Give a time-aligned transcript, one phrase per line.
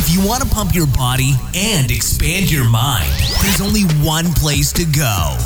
[0.00, 3.10] If you want to pump your body and expand your mind,
[3.42, 5.36] there's only one place to go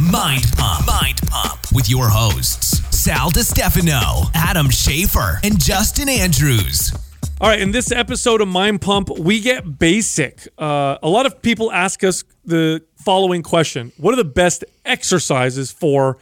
[0.00, 0.84] Mind Pump.
[0.84, 6.92] Mind Pump with your hosts, Sal DiStefano, Adam Schafer, and Justin Andrews.
[7.40, 10.48] All right, in this episode of Mind Pump, we get basic.
[10.58, 15.70] Uh, a lot of people ask us the following question What are the best exercises
[15.70, 16.18] for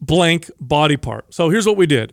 [0.00, 1.34] blank body part?
[1.34, 2.12] So here's what we did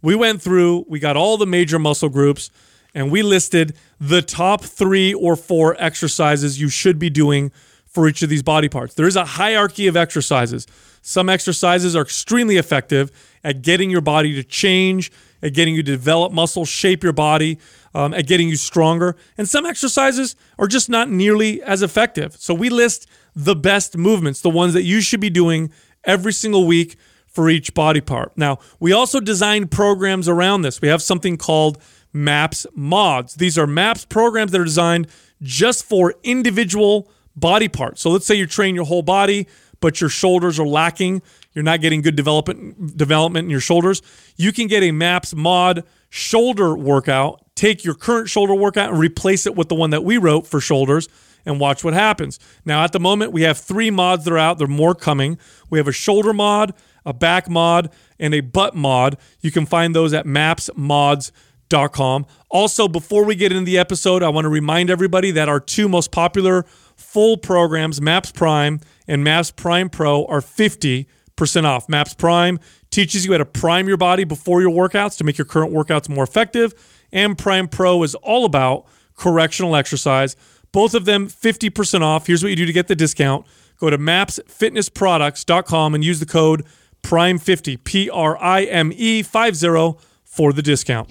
[0.00, 2.50] we went through, we got all the major muscle groups,
[2.94, 7.52] and we listed the top three or four exercises you should be doing
[7.86, 8.94] for each of these body parts.
[8.94, 10.66] There is a hierarchy of exercises.
[11.02, 13.10] Some exercises are extremely effective
[13.42, 15.10] at getting your body to change,
[15.42, 17.58] at getting you to develop muscle, shape your body,
[17.94, 19.16] um, at getting you stronger.
[19.36, 22.36] And some exercises are just not nearly as effective.
[22.38, 25.72] So we list the best movements, the ones that you should be doing
[26.04, 28.36] every single week for each body part.
[28.36, 30.80] Now, we also design programs around this.
[30.80, 31.78] We have something called
[32.12, 33.34] MAPS mods.
[33.34, 35.08] These are MAPS programs that are designed
[35.42, 38.00] just for individual body parts.
[38.00, 39.46] So let's say you train your whole body,
[39.80, 41.22] but your shoulders are lacking.
[41.52, 44.02] You're not getting good development development in your shoulders.
[44.36, 49.46] You can get a MAPS mod shoulder workout, take your current shoulder workout and replace
[49.46, 51.08] it with the one that we wrote for shoulders
[51.46, 52.38] and watch what happens.
[52.64, 54.58] Now, at the moment, we have three mods that are out.
[54.58, 55.38] There are more coming.
[55.70, 56.74] We have a shoulder mod,
[57.06, 59.16] a back mod, and a butt mod.
[59.40, 60.26] You can find those at
[62.50, 65.88] Also, before we get into the episode, I want to remind everybody that our two
[65.88, 71.06] most popular full programs, Maps Prime and Maps Prime Pro, are 50%
[71.64, 71.88] off.
[71.88, 75.44] Maps Prime teaches you how to prime your body before your workouts to make your
[75.46, 76.74] current workouts more effective.
[77.12, 80.36] And Prime Pro is all about correctional exercise.
[80.72, 82.26] Both of them 50% off.
[82.26, 83.46] Here's what you do to get the discount.
[83.78, 86.64] Go to mapsfitnessproducts.com and use the code
[87.02, 91.10] PRIME50, P R I M E 50 for the discount.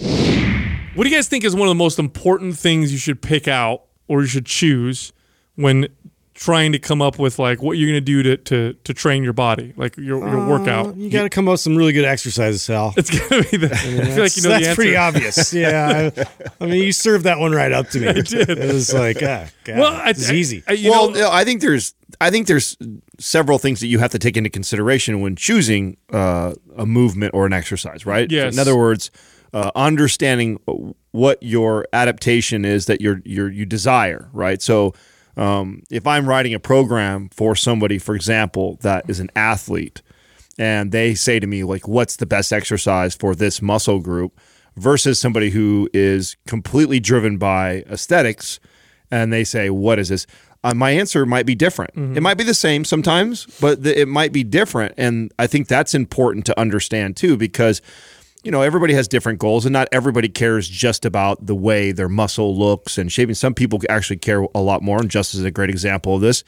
[0.96, 3.48] What do you guys think is one of the most important things you should pick
[3.48, 5.14] out or you should choose
[5.56, 5.88] when
[6.34, 9.24] trying to come up with like what you're going to do to to to train
[9.24, 10.88] your body, like your your workout?
[10.88, 12.94] Uh, You got to come up with some really good exercises, Sal.
[12.98, 13.74] It's going to be the.
[13.74, 15.54] I, feel like you know that's the pretty obvious.
[15.54, 16.26] Yeah, I,
[16.62, 18.08] I mean, you served that one right up to me.
[18.08, 18.50] I did.
[18.50, 20.64] It was like, ah, God, Well, I, it's easy.
[20.68, 22.78] I, you well, know, I think there's I think there's
[23.20, 27.46] several things that you have to take into consideration when choosing uh, a movement or
[27.46, 28.32] an exercise, right?
[28.32, 28.54] Yes.
[28.54, 29.12] In other words,
[29.54, 30.60] uh, understanding
[31.12, 34.62] what your adaptation is that you're, you're you desire, right?
[34.62, 34.94] So.
[35.38, 40.02] Um, if I'm writing a program for somebody, for example, that is an athlete,
[40.58, 44.38] and they say to me like, "What's the best exercise for this muscle group?"
[44.76, 48.60] versus somebody who is completely driven by aesthetics,
[49.12, 50.26] and they say, "What is this?"
[50.62, 51.92] Uh, my answer might be different.
[52.18, 55.70] It might be the same sometimes, but the, it might be different, and I think
[55.70, 57.82] that's important to understand too, because
[58.44, 62.08] you know everybody has different goals, and not everybody cares just about the way their
[62.08, 63.36] muscle looks and shaving.
[63.36, 66.44] Some people actually care a lot more, and Just is a great example of this.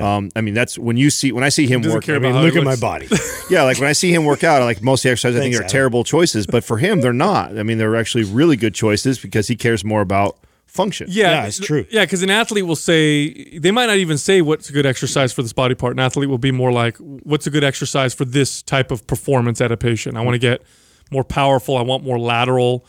[0.00, 2.04] Um, I mean, that's when you see when I see him doesn't work.
[2.04, 3.08] care I mean, look at my body.
[3.48, 5.40] Yeah, like when I see him work out, I like most of the exercises I
[5.40, 7.56] think Thanks, are terrible choices, but for him, they're not.
[7.56, 10.36] I mean, they're actually really good choices because he cares more about
[10.66, 11.06] function.
[11.08, 11.86] Yeah, Yeah, it's true.
[11.88, 15.32] Yeah, because an athlete will say they might not even say what's a good exercise
[15.32, 15.92] for this body part.
[15.92, 19.60] An athlete will be more like, "What's a good exercise for this type of performance
[19.60, 20.16] adaptation?
[20.16, 20.62] I want to get
[21.10, 21.76] more powerful.
[21.76, 22.84] I want more lateral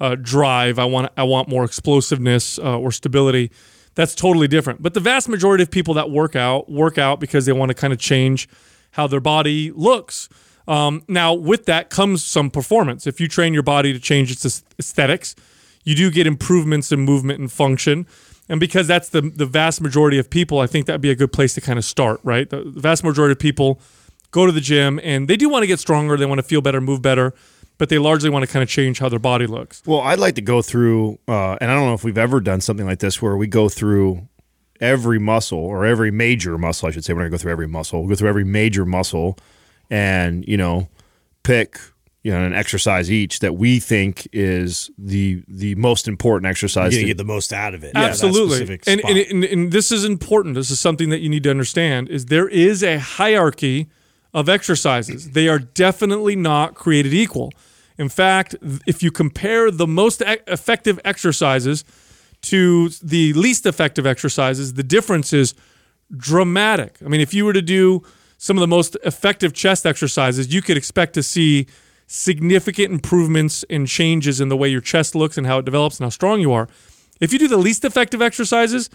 [0.00, 0.78] uh, drive.
[0.78, 3.50] I want I want more explosiveness uh, or stability."
[3.94, 4.82] That's totally different.
[4.82, 7.74] But the vast majority of people that work out work out because they want to
[7.74, 8.48] kind of change
[8.92, 10.28] how their body looks.
[10.68, 13.06] Um, now, with that comes some performance.
[13.06, 15.34] If you train your body to change its aesthetics,
[15.84, 18.06] you do get improvements in movement and function.
[18.48, 21.32] And because that's the the vast majority of people, I think that'd be a good
[21.32, 22.48] place to kind of start, right?
[22.48, 23.80] The, the vast majority of people
[24.30, 26.60] go to the gym and they do want to get stronger, they want to feel
[26.60, 27.34] better, move better,
[27.82, 29.82] but they largely want to kind of change how their body looks.
[29.84, 32.60] Well, I'd like to go through, uh, and I don't know if we've ever done
[32.60, 34.28] something like this where we go through
[34.80, 37.12] every muscle or every major muscle, I should say.
[37.12, 37.98] We're going to go through every muscle.
[37.98, 39.36] We'll go through every major muscle
[39.90, 40.90] and, you know,
[41.42, 41.76] pick,
[42.22, 46.92] you know, an exercise each that we think is the the most important exercise.
[46.92, 47.90] gonna to- get the most out of it.
[47.96, 48.58] Yeah, Absolutely.
[48.58, 50.54] specific And, and, and, and this is important.
[50.54, 53.88] This is something that you need to understand is there is a hierarchy
[54.32, 55.32] of exercises.
[55.32, 57.52] They are definitely not created equal.
[57.98, 58.54] In fact,
[58.86, 61.84] if you compare the most effective exercises
[62.42, 65.54] to the least effective exercises, the difference is
[66.16, 66.98] dramatic.
[67.04, 68.02] I mean, if you were to do
[68.38, 71.66] some of the most effective chest exercises, you could expect to see
[72.06, 76.04] significant improvements and changes in the way your chest looks and how it develops and
[76.04, 76.68] how strong you are.
[77.20, 78.90] If you do the least effective exercises,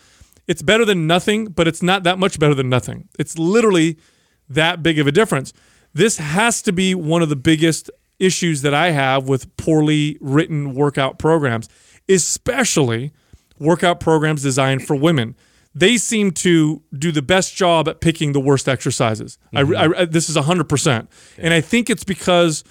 [0.48, 3.08] it's better than nothing, but it's not that much better than nothing.
[3.18, 3.98] It's literally
[4.50, 5.54] that big of a difference.
[5.94, 10.74] This has to be one of the biggest issues that I have with poorly written
[10.74, 11.70] workout programs,
[12.10, 13.12] especially
[13.60, 15.36] workout programs designed for women.
[15.76, 19.38] They seem to do the best job at picking the worst exercises.
[19.54, 20.12] I, I, mm-hmm.
[20.12, 21.08] this is 100%.
[21.38, 22.64] And I think it's because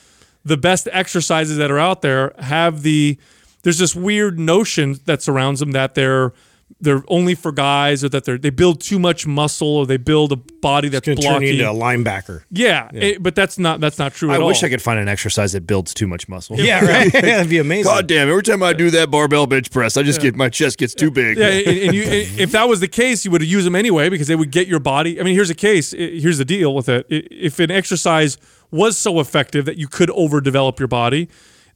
[0.45, 3.19] the best exercises that are out there have the,
[3.63, 6.33] there's this weird notion that surrounds them that they're,
[6.81, 10.31] they're only for guys or that they they build too much muscle or they build
[10.33, 12.43] a body that's Going to turn you into a linebacker.
[12.51, 14.47] yeah, it- but that's not that's not true I at all.
[14.47, 16.59] I wish I could find an exercise that builds too much muscle.
[16.61, 17.11] Yeah, right.
[17.13, 17.85] That'd be amazing.
[17.91, 18.29] God damn!
[18.29, 21.11] Every time I do that barbell bench press, I just get my chest gets too
[21.11, 21.39] big.
[21.39, 24.09] Yeah, and, and you, and if that was the case, you would use them anyway
[24.11, 25.19] because they would get your body.
[25.19, 25.93] I mean, here's a case.
[25.93, 27.07] Here's the deal with it.
[27.09, 28.37] If an exercise
[28.71, 31.29] was so effective that you could overdevelop your body,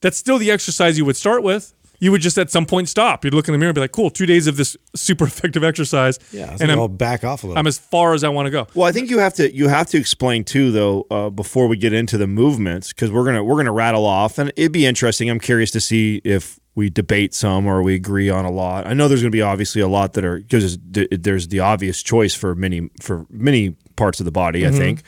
[0.03, 1.73] that's still the exercise you would start with.
[2.01, 3.25] You would just at some point stop.
[3.25, 5.63] You'd look in the mirror and be like, "Cool, two days of this super effective
[5.63, 7.59] exercise, Yeah, and I'll back off a little.
[7.59, 9.69] I'm as far as I want to go." Well, I think you have to you
[9.69, 13.45] have to explain too, though, uh, before we get into the movements, because we're gonna
[13.45, 15.29] we're gonna rattle off, and it'd be interesting.
[15.31, 18.87] I'm curious to see if we debate some or we agree on a lot.
[18.87, 22.35] I know there's gonna be obviously a lot that are because there's the obvious choice
[22.35, 24.67] for many for many parts of the body.
[24.67, 25.03] I think,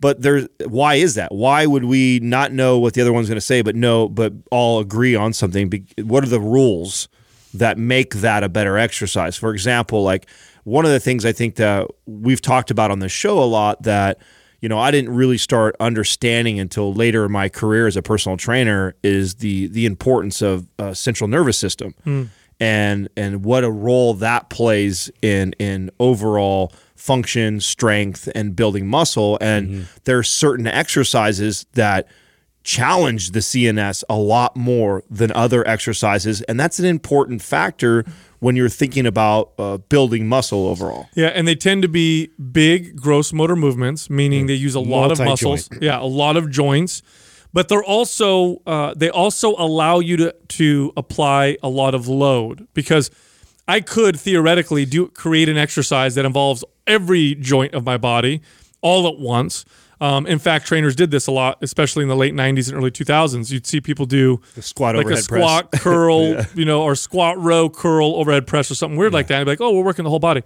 [0.00, 1.34] but there's why is that?
[1.34, 4.80] Why would we not know what the other one's gonna say, but know but all
[4.80, 5.86] agree on something?
[6.02, 7.08] What are the rules?
[7.54, 9.36] that make that a better exercise.
[9.36, 10.28] For example, like
[10.64, 13.82] one of the things I think that we've talked about on the show a lot
[13.82, 14.18] that
[14.60, 18.36] you know I didn't really start understanding until later in my career as a personal
[18.36, 21.94] trainer is the the importance of uh, central nervous system
[22.60, 29.38] and and what a role that plays in in overall function, strength, and building muscle.
[29.40, 32.06] And there are certain exercises that
[32.62, 38.04] challenge the CNS a lot more than other exercises, and that's an important factor
[38.40, 41.08] when you're thinking about uh, building muscle overall.
[41.14, 45.10] Yeah, and they tend to be big gross motor movements, meaning they use a lot
[45.10, 45.70] of muscles.
[45.80, 47.02] Yeah, a lot of joints.
[47.52, 52.68] But they're also uh, they also allow you to to apply a lot of load
[52.74, 53.10] because
[53.68, 58.42] I could theoretically do create an exercise that involves every joint of my body
[58.80, 59.64] all at once.
[60.00, 62.90] Um, in fact, trainers did this a lot, especially in the late '90s and early
[62.90, 63.50] 2000s.
[63.50, 65.42] You'd see people do the squat like a overhead press.
[65.42, 69.36] squat curl, you know, or squat row curl overhead press or something weird like that.
[69.36, 70.42] And be like, oh, we're working the whole body.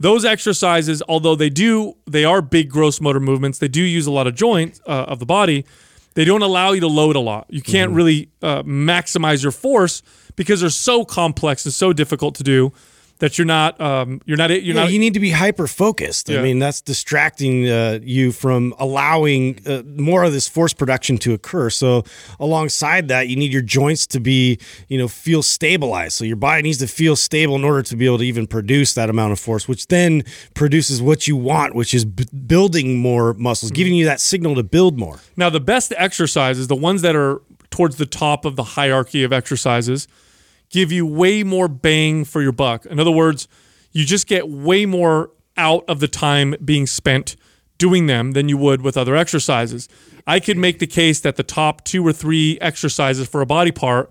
[0.00, 3.58] Those exercises, although they do, they are big gross motor movements.
[3.58, 5.64] They do use a lot of joint uh, of the body.
[6.14, 7.46] They don't allow you to load a lot.
[7.48, 7.96] You can't Mm-hmm.
[7.96, 10.02] really uh, maximize your force
[10.36, 12.72] because they're so complex and so difficult to do
[13.22, 14.90] that you're not, um, you're not, you're Yeah, not.
[14.90, 16.28] you need to be hyper focused.
[16.28, 16.40] Yeah.
[16.40, 21.32] I mean, that's distracting uh, you from allowing uh, more of this force production to
[21.32, 21.70] occur.
[21.70, 22.02] So,
[22.40, 24.58] alongside that, you need your joints to be,
[24.88, 26.14] you know, feel stabilized.
[26.14, 28.94] So, your body needs to feel stable in order to be able to even produce
[28.94, 30.24] that amount of force, which then
[30.54, 34.64] produces what you want, which is b- building more muscles, giving you that signal to
[34.64, 35.20] build more.
[35.36, 37.40] Now, the best exercises, the ones that are
[37.70, 40.08] towards the top of the hierarchy of exercises,
[40.72, 42.84] give you way more bang for your buck.
[42.86, 43.46] In other words,
[43.92, 47.36] you just get way more out of the time being spent
[47.78, 49.88] doing them than you would with other exercises.
[50.26, 53.72] I could make the case that the top two or three exercises for a body
[53.72, 54.10] part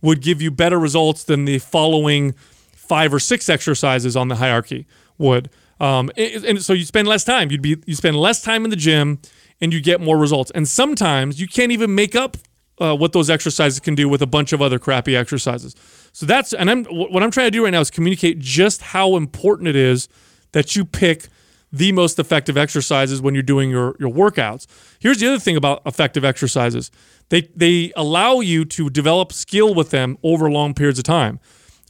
[0.00, 2.34] would give you better results than the following
[2.72, 4.86] five or six exercises on the hierarchy
[5.18, 5.50] would.
[5.80, 7.50] Um, and, and so you spend less time.
[7.50, 9.20] You'd be you spend less time in the gym,
[9.60, 10.50] and you get more results.
[10.54, 12.36] And sometimes you can't even make up
[12.80, 15.74] uh, what those exercises can do with a bunch of other crappy exercises.
[16.18, 19.14] So that's and I'm what I'm trying to do right now is communicate just how
[19.14, 20.08] important it is
[20.50, 21.28] that you pick
[21.70, 24.66] the most effective exercises when you're doing your your workouts.
[24.98, 26.90] Here's the other thing about effective exercises.
[27.28, 31.38] They they allow you to develop skill with them over long periods of time.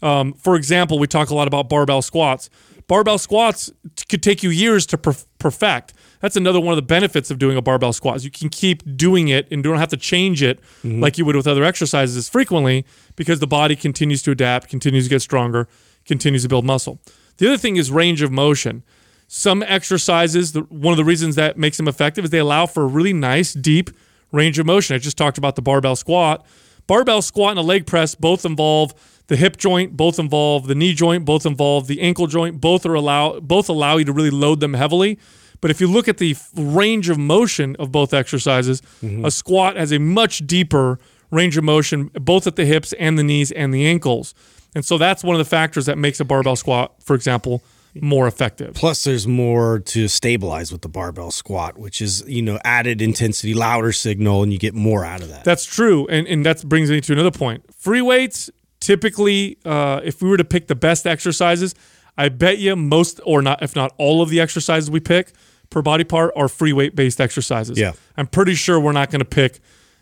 [0.03, 2.51] Um, for example, we talk a lot about barbell squats.
[2.87, 5.95] Barbell squats t- could take you years to perf- perfect.
[6.21, 8.17] That's another one of the benefits of doing a barbell squat.
[8.17, 11.01] Is you can keep doing it and don't have to change it mm-hmm.
[11.01, 12.85] like you would with other exercises as frequently
[13.17, 15.69] because the body continues to adapt, continues to get stronger,
[16.05, 16.99] continues to build muscle.
[17.39, 18.83] The other thing is range of motion.
[19.29, 22.83] Some exercises, the, one of the reasons that makes them effective is they allow for
[22.83, 23.91] a really nice, deep
[24.33, 24.97] range of motion.
[24.97, 26.47] I just talked about the barbell squat.
[26.87, 28.95] Barbell squat and a leg press both involve
[29.27, 32.61] the hip joint, both involve the knee joint, both involve the ankle joint.
[32.61, 35.19] Both are allow both allow you to really load them heavily.
[35.61, 38.83] But if you look at the range of motion of both exercises,
[39.25, 40.99] a squat has a much deeper
[41.31, 44.35] range of motion, both at the hips and the knees and the ankles.
[44.75, 47.63] And so that's one of the factors that makes a barbell squat, for example,
[48.01, 48.75] more effective.
[48.75, 53.55] Plus, there's more to stabilize with the barbell squat, which is, you know, added intensity,
[53.55, 55.45] louder signal, and you get more out of that.
[55.45, 57.65] That's true, and and that brings me to another point.
[57.75, 58.51] Free weights
[58.81, 61.75] typically, uh, if we were to pick the best exercises,
[62.17, 65.33] I bet you most or not, if not all of the exercises we pick
[65.71, 67.79] per body part are free weight based exercises.
[67.79, 67.93] Yeah.
[68.17, 69.61] I'm pretty sure we're not going to pick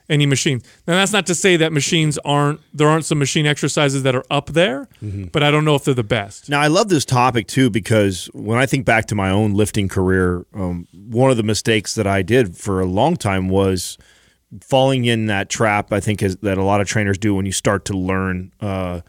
[0.09, 0.63] any machine.
[0.87, 4.25] Now that's not to say that machines aren't there aren't some machine exercises that are
[4.31, 6.49] up there, but I don't know if they're the best.
[6.49, 9.89] Now, I love this topic too because when I think back to my own lifting
[9.89, 13.99] career, um, one of the mistakes that I did for a long time was
[14.61, 15.93] falling in that trap.
[15.93, 19.01] I think is, that a lot of trainers do when you start to learn uh,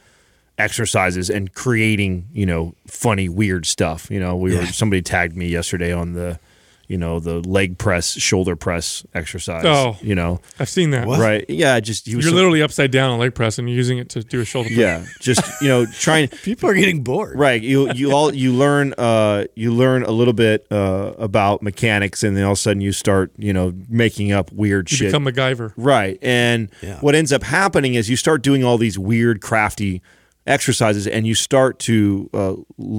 [0.57, 4.09] exercises and creating, you know, funny, weird stuff.
[4.09, 6.39] You know, we were somebody tagged me yesterday on the,
[6.87, 9.65] you know, the leg press, shoulder press exercise.
[9.65, 9.97] Oh.
[10.01, 11.05] you know, I've seen that.
[11.07, 11.43] right?
[11.49, 13.97] Yeah, just he was You're some- literally upside down on leg press and you're using
[13.97, 14.77] it to do a shoulder press.
[14.77, 16.29] yeah, just you know, trying.
[16.29, 17.37] People are getting bored.
[17.37, 17.61] Right.
[17.61, 22.37] You you all you learn uh you learn a little bit uh about mechanics and
[22.37, 25.07] then all of a sudden you start, you know, making up weird You shit.
[25.09, 25.73] become MacGyver.
[25.75, 26.17] right.
[26.21, 26.99] And Yeah.
[27.01, 30.01] what ends up happening is you start doing all these weird crafty
[30.47, 32.55] exercises and you start to uh,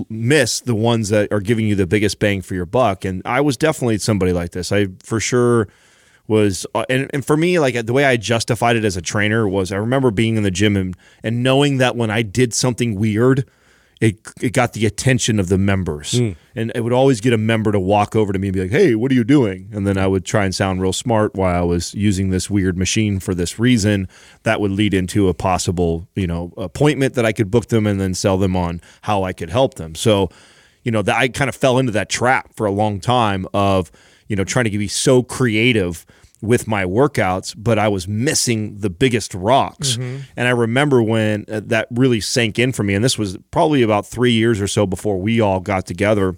[0.08, 3.40] miss the ones that are giving you the biggest bang for your buck and I
[3.40, 4.70] was definitely somebody like this.
[4.70, 5.68] I for sure
[6.26, 9.48] was uh, and, and for me like the way I justified it as a trainer
[9.48, 12.94] was I remember being in the gym and, and knowing that when I did something
[12.94, 13.48] weird
[14.00, 16.18] it it got the attention of the members.
[16.18, 16.32] Hmm.
[16.54, 18.70] And it would always get a member to walk over to me and be like
[18.70, 19.68] hey what are you doing?
[19.72, 22.76] And then I would try and sound real smart while I was using this weird
[22.76, 24.08] machine for this reason.
[24.44, 28.00] That would lead into a possible you know appointment that I could book them and
[28.00, 29.94] then sell them on how I could help them.
[29.94, 30.30] So
[30.84, 33.90] you know that I kind of fell into that trap for a long time of
[34.28, 36.06] you know trying to be so creative
[36.40, 39.96] with my workouts but I was missing the biggest rocks.
[40.36, 43.82] And I remember when uh, that really sank in for me and this was probably
[43.82, 46.36] about 3 years or so before we all got together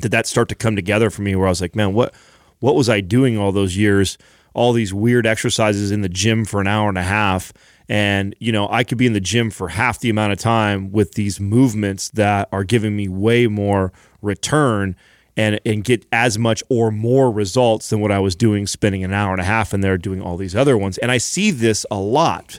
[0.00, 2.14] did that start to come together for me where I was like man what
[2.60, 4.18] what was I doing all those years
[4.54, 7.52] all these weird exercises in the gym for an hour and a half?
[7.88, 10.90] And you know I could be in the gym for half the amount of time
[10.90, 13.92] with these movements that are giving me way more
[14.22, 14.96] return
[15.36, 19.12] and and get as much or more results than what I was doing spending an
[19.12, 21.84] hour and a half in there doing all these other ones and I see this
[21.90, 22.58] a lot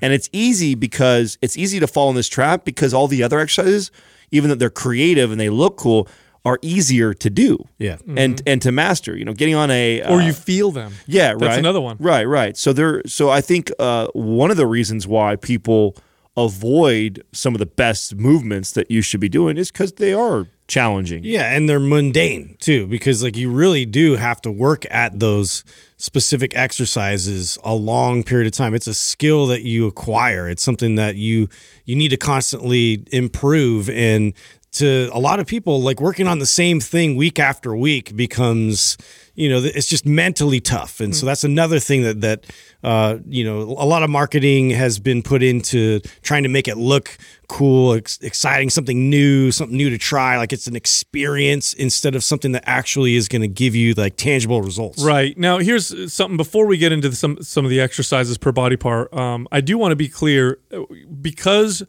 [0.00, 3.40] and it's easy because it's easy to fall in this trap because all the other
[3.40, 3.90] exercises
[4.30, 6.06] even though they're creative and they look cool
[6.44, 7.98] are easier to do Yeah.
[8.16, 10.92] and and to master you know getting on a Or uh, you feel them.
[11.06, 11.58] yeah, That's right.
[11.58, 11.96] another one.
[12.00, 12.56] Right, right.
[12.56, 13.00] So there.
[13.06, 15.96] So I think uh, one of the reasons why people
[16.36, 20.46] avoid some of the best movements that you should be doing is because they are
[20.72, 21.22] challenging.
[21.22, 25.64] Yeah, and they're mundane too, because like you really do have to work at those
[25.98, 28.74] specific exercises a long period of time.
[28.74, 30.48] It's a skill that you acquire.
[30.48, 31.48] It's something that you
[31.84, 34.32] you need to constantly improve and
[34.72, 38.96] to a lot of people like working on the same thing week after week becomes
[39.34, 41.00] you know it's just mentally tough.
[41.00, 42.46] And so that's another thing that that
[42.82, 46.76] uh, you know a lot of marketing has been put into trying to make it
[46.76, 47.16] look
[47.48, 52.24] cool ex- exciting something new something new to try like it's an experience instead of
[52.24, 55.02] something that actually is going to give you like tangible results.
[55.02, 55.36] Right.
[55.36, 56.36] Now, here's something.
[56.36, 59.76] Before we get into some some of the exercises per body part, um, I do
[59.76, 60.82] want to be clear uh,
[61.20, 61.82] because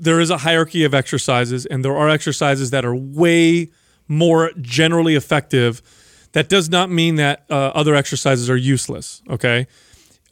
[0.00, 3.70] there is a hierarchy of exercises, and there are exercises that are way
[4.08, 5.82] more generally effective.
[6.32, 9.22] That does not mean that uh, other exercises are useless.
[9.28, 9.66] Okay.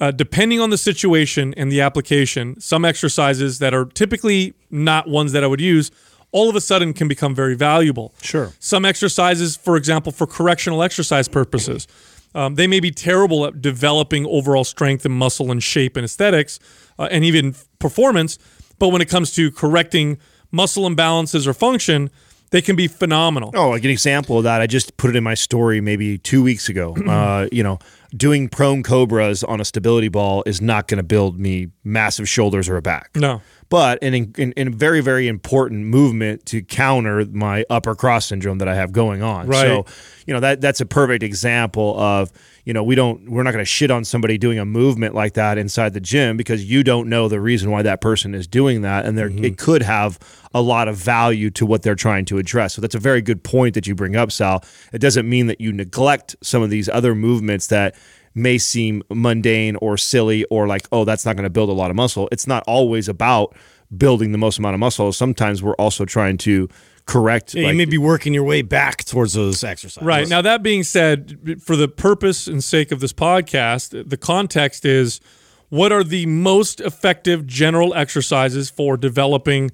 [0.01, 5.33] Uh, depending on the situation and the application, some exercises that are typically not ones
[5.33, 5.91] that I would use,
[6.33, 8.13] all of a sudden can become very valuable.
[8.21, 8.53] Sure.
[8.59, 11.87] Some exercises, for example, for correctional exercise purposes,
[12.35, 16.59] um, they may be terrible at developing overall strength and muscle and shape and aesthetics
[16.99, 18.39] uh, and even performance.
[18.79, 20.19] But when it comes to correcting
[20.51, 22.11] muscle imbalances or function,
[22.51, 23.51] they can be phenomenal.
[23.55, 26.43] Oh, like an example of that, I just put it in my story maybe two
[26.43, 26.97] weeks ago.
[27.09, 27.81] uh, you know,
[28.17, 32.69] doing prone cobras on a stability ball is not going to build me massive shoulders
[32.69, 33.11] or a back.
[33.17, 33.43] No.
[33.69, 38.59] but in, in, in a very very important movement to counter my upper cross syndrome
[38.59, 39.49] that I have going on.
[39.49, 39.63] Right.
[39.63, 39.87] So,
[40.27, 42.31] you know that that's a perfect example of
[42.65, 45.35] you know we don't we're not going to shit on somebody doing a movement like
[45.35, 48.83] that inside the gym because you don't know the reason why that person is doing
[48.83, 49.55] that and there it mm-hmm.
[49.55, 50.19] could have
[50.55, 52.75] a lot of value to what they're trying to address.
[52.75, 54.65] So that's a very good point that you bring up, Sal.
[54.93, 57.97] It doesn't mean that you neglect some of these other movements that
[58.37, 61.91] may seem mundane or silly or like, oh, that's not going to build a lot
[61.91, 62.29] of muscle.
[62.33, 63.57] It's not always about
[63.99, 65.13] building the most amount of muscle.
[65.13, 66.69] Sometimes we're also trying to
[67.07, 67.55] correct.
[67.55, 70.29] Yeah, like- you may be working your way back towards those exercises Right.
[70.29, 75.21] Now, that being said, for the purpose and sake of this podcast, the context is
[75.69, 79.71] what are the most effective general exercises for developing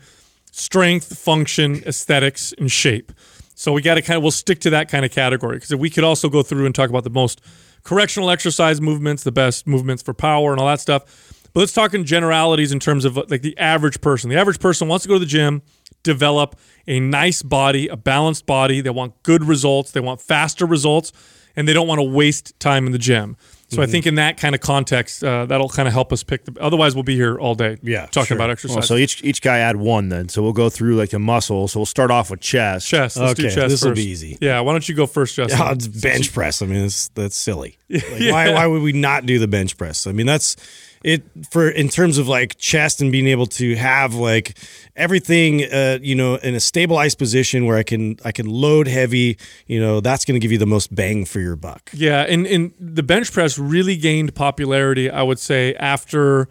[0.51, 3.13] strength, function, aesthetics, and shape?
[3.55, 5.91] So we got to kind of, we'll stick to that kind of category because we
[5.91, 7.41] could also go through and talk about the most
[7.85, 11.05] correctional exercise movements, the best movements for power, and all that stuff.
[11.53, 14.31] But let's talk in generalities in terms of like the average person.
[14.31, 15.63] The average person wants to go to the gym,
[16.03, 18.81] develop a nice body, a balanced body.
[18.81, 21.13] They want good results, they want faster results,
[21.57, 23.37] and they don't want to waste time in the gym.
[23.71, 26.45] So I think in that kind of context, uh, that'll kind of help us pick
[26.45, 26.61] the.
[26.61, 27.79] Otherwise, we'll be here all day.
[27.83, 28.37] Yeah, talking sure.
[28.37, 28.75] about exercise.
[28.75, 30.29] Well, so each each guy add one then.
[30.29, 31.69] So we'll go through like the muscle.
[31.69, 32.89] So we'll start off with chest.
[32.89, 33.17] chest.
[33.17, 34.37] Let's do Okay, chest this'll be easy.
[34.41, 34.59] Yeah.
[34.61, 35.57] Why don't you go first, Justin?
[35.57, 36.63] Yeah, it's bench press.
[36.63, 37.79] I mean, that's that's silly.
[37.91, 40.07] Like, why why would we not do the bench press?
[40.07, 40.57] I mean, that's
[41.03, 44.59] it for in terms of like chest and being able to have like
[44.97, 49.39] everything, uh, you know, in a stabilized position where I can I can load heavy.
[49.67, 51.91] You know, that's going to give you the most bang for your buck.
[51.95, 56.49] Yeah, and, and the bench press really gained popularity, I would say, after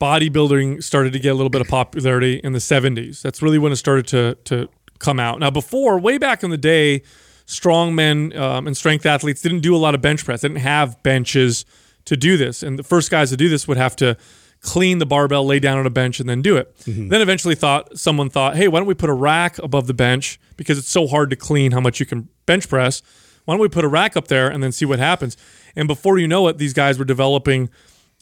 [0.00, 3.22] bodybuilding started to get a little bit of popularity in the 70s.
[3.22, 5.38] That's really when it started to, to come out.
[5.40, 7.02] Now, before, way back in the day,
[7.46, 10.42] strong men um, and strength athletes didn't do a lot of bench press.
[10.42, 11.64] They didn't have benches
[12.06, 12.62] to do this.
[12.62, 14.16] And the first guys to do this would have to
[14.60, 16.76] clean the barbell, lay down on a bench, and then do it.
[16.80, 17.08] Mm-hmm.
[17.08, 20.40] Then eventually thought someone thought, hey, why don't we put a rack above the bench
[20.56, 23.02] because it's so hard to clean how much you can bench press.
[23.44, 25.36] Why don't we put a rack up there and then see what happens?
[25.76, 27.68] And before you know it, these guys were developing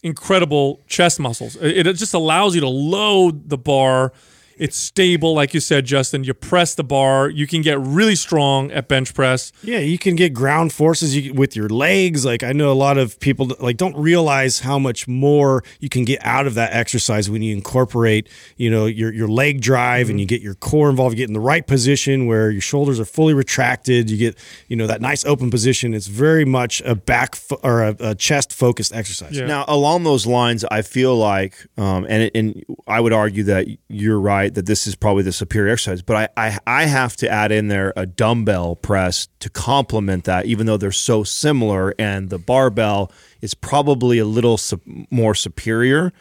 [0.02, 1.56] incredible chest muscles.
[1.56, 4.12] It, it just allows you to load the bar.
[4.56, 6.24] It's stable, like you said, Justin.
[6.24, 7.28] You press the bar.
[7.28, 9.52] You can get really strong at bench press.
[9.62, 12.24] Yeah, you can get ground forces you, with your legs.
[12.24, 16.04] Like I know a lot of people like don't realize how much more you can
[16.04, 20.20] get out of that exercise when you incorporate, you know, your your leg drive and
[20.20, 21.14] you get your core involved.
[21.14, 24.10] You get in the right position where your shoulders are fully retracted.
[24.10, 25.94] You get, you know, that nice open position.
[25.94, 29.38] It's very much a back fo- or a, a chest focused exercise.
[29.38, 29.46] Yeah.
[29.46, 34.20] Now, along those lines, I feel like, um, and and I would argue that you're
[34.20, 36.02] right that this is probably the superior exercise.
[36.02, 40.46] But I, I I have to add in there a dumbbell press to complement that,
[40.46, 43.10] even though they're so similar, and the barbell
[43.40, 46.12] is probably a little su- more superior.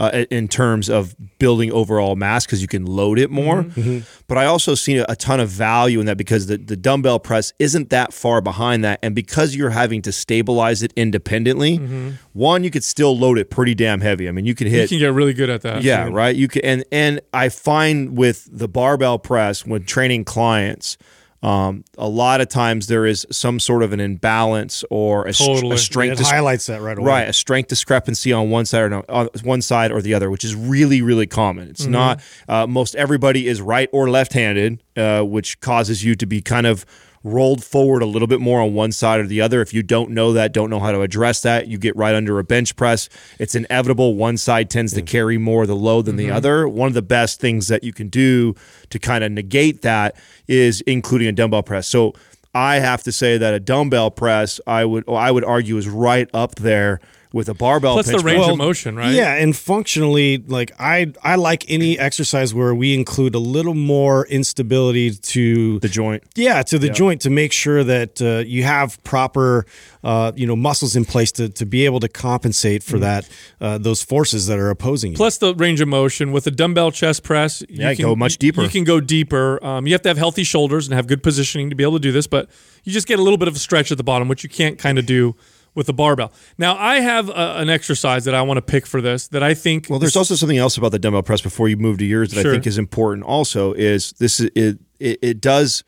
[0.00, 3.64] Uh, in terms of building overall mass because you can load it more.
[3.64, 3.80] Mm-hmm.
[3.80, 4.22] Mm-hmm.
[4.28, 7.18] But I also see a, a ton of value in that because the, the dumbbell
[7.18, 8.98] press isn't that far behind that.
[9.02, 12.12] And because you're having to stabilize it independently, mm-hmm.
[12.32, 14.26] one, you could still load it pretty damn heavy.
[14.26, 14.90] I mean, you can hit.
[14.90, 15.82] You can get really good at that.
[15.82, 16.34] yeah, right.
[16.34, 20.96] You can, and and I find with the barbell press when training clients,
[21.42, 25.74] um, a lot of times there is some sort of an imbalance or a, Totally.
[25.74, 27.06] a strength It dis- highlights that right away.
[27.06, 30.30] Right, a strength discrepancy on one side or no, on one side or the other,
[30.30, 31.68] which is really, really common.
[31.68, 31.92] It's Mm-hmm.
[31.92, 36.66] not uh, most everybody is right or left-handed, uh, which causes you to be kind
[36.66, 36.84] of
[37.22, 39.60] rolled forward a little bit more on one side or the other.
[39.60, 42.38] If you don't know that, don't know how to address that, you get right under
[42.38, 43.08] a bench press.
[43.38, 44.14] It's inevitable.
[44.14, 46.28] One side tends to carry more of the load than Mm-hmm.
[46.28, 46.66] the other.
[46.68, 48.54] One of the best things that you can do
[48.88, 50.16] to kind of negate that
[50.48, 51.86] is including a dumbbell press.
[51.86, 52.14] So
[52.54, 56.28] I have to say that a dumbbell press, I would I would argue, is right
[56.34, 57.00] up there
[57.32, 57.94] with a barbell.
[57.94, 58.50] Plus the range press.
[58.50, 59.14] of motion, right?
[59.14, 64.26] Yeah, and functionally, like I I like any exercise where we include a little more
[64.26, 66.22] instability to the joint.
[66.36, 69.64] yeah to the joint to make sure that uh, you have proper
[70.02, 72.90] uh, you know muscles in place to, to be able to compensate Mm.
[72.90, 73.28] for that
[73.60, 75.16] uh, those forces that are opposing you.
[75.16, 77.62] Plus the range of motion with a dumbbell chest press.
[77.68, 78.62] Yeah, you can go much deeper.
[78.62, 79.62] You can go deeper.
[79.64, 81.98] Um, you have to have healthy shoulders and have good positioning to be able to
[82.00, 82.48] do this, but
[82.84, 84.78] you just get a little bit of a stretch at the bottom, which you can't
[84.78, 85.34] kind of do
[85.74, 86.32] with the barbell.
[86.58, 89.54] Now, I have a, an exercise that I want to pick for this that I
[89.54, 89.86] think.
[89.88, 92.42] Well, there's also something else about the dumbbell press before you move to yours that
[92.42, 92.50] Sure.
[92.50, 93.24] I think is important.
[93.24, 95.84] Also, is this is it, it it does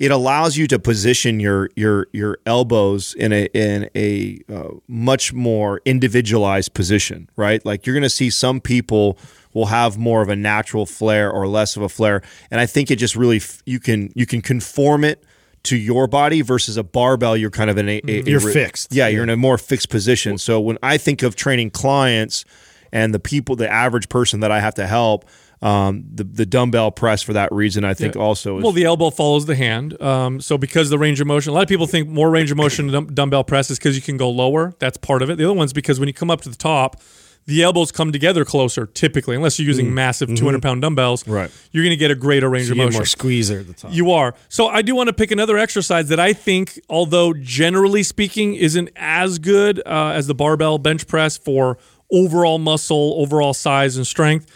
[0.00, 5.34] it allows you to position your your your elbows in a in a uh, much
[5.34, 7.64] more individualized position, right?
[7.64, 9.18] Like you're going to see some people
[9.52, 12.90] will have more of a natural flare or less of a flare, and I think
[12.90, 15.22] it just really f- you can you can conform it
[15.64, 17.36] to your body versus a barbell.
[17.36, 18.92] You're kind of in a, a- a You're re- fixed.
[18.94, 20.38] Yeah, you're in a more fixed position.
[20.38, 22.44] So when I think of training clients
[22.92, 25.24] and the people, the average person that I have to help,
[25.62, 29.10] um, the the dumbbell press for that reason, I think also is Well, the elbow
[29.10, 30.00] follows the hand.
[30.00, 32.56] Um, so because the range of motion, a lot of people think more range of
[32.56, 34.72] motion dumbbell press is because you can go lower.
[34.78, 35.36] That's part of it.
[35.36, 37.02] The other one's because when you come up to the top,
[37.50, 41.24] the elbows come together closer typically, unless you're using massive 200 pound dumbbells.
[41.24, 41.34] Mm.
[41.34, 41.50] Right.
[41.72, 42.98] You're going to get a greater range you of motion.
[42.98, 43.92] more squeeze at the top.
[43.92, 44.34] You are.
[44.48, 48.90] So I do want to pick another exercise that I think, although generally speaking, isn't
[48.94, 51.76] as good uh, as the barbell bench press for
[52.12, 54.46] overall muscle, overall size, and strength.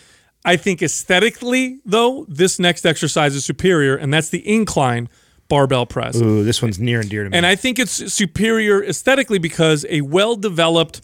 [0.44, 5.08] I think aesthetically, though, this next exercise is superior, and that's the incline
[5.48, 6.16] barbell press.
[6.16, 7.36] Ooh, this one's near and dear to me.
[7.36, 11.00] And I think it's superior aesthetically because a well developed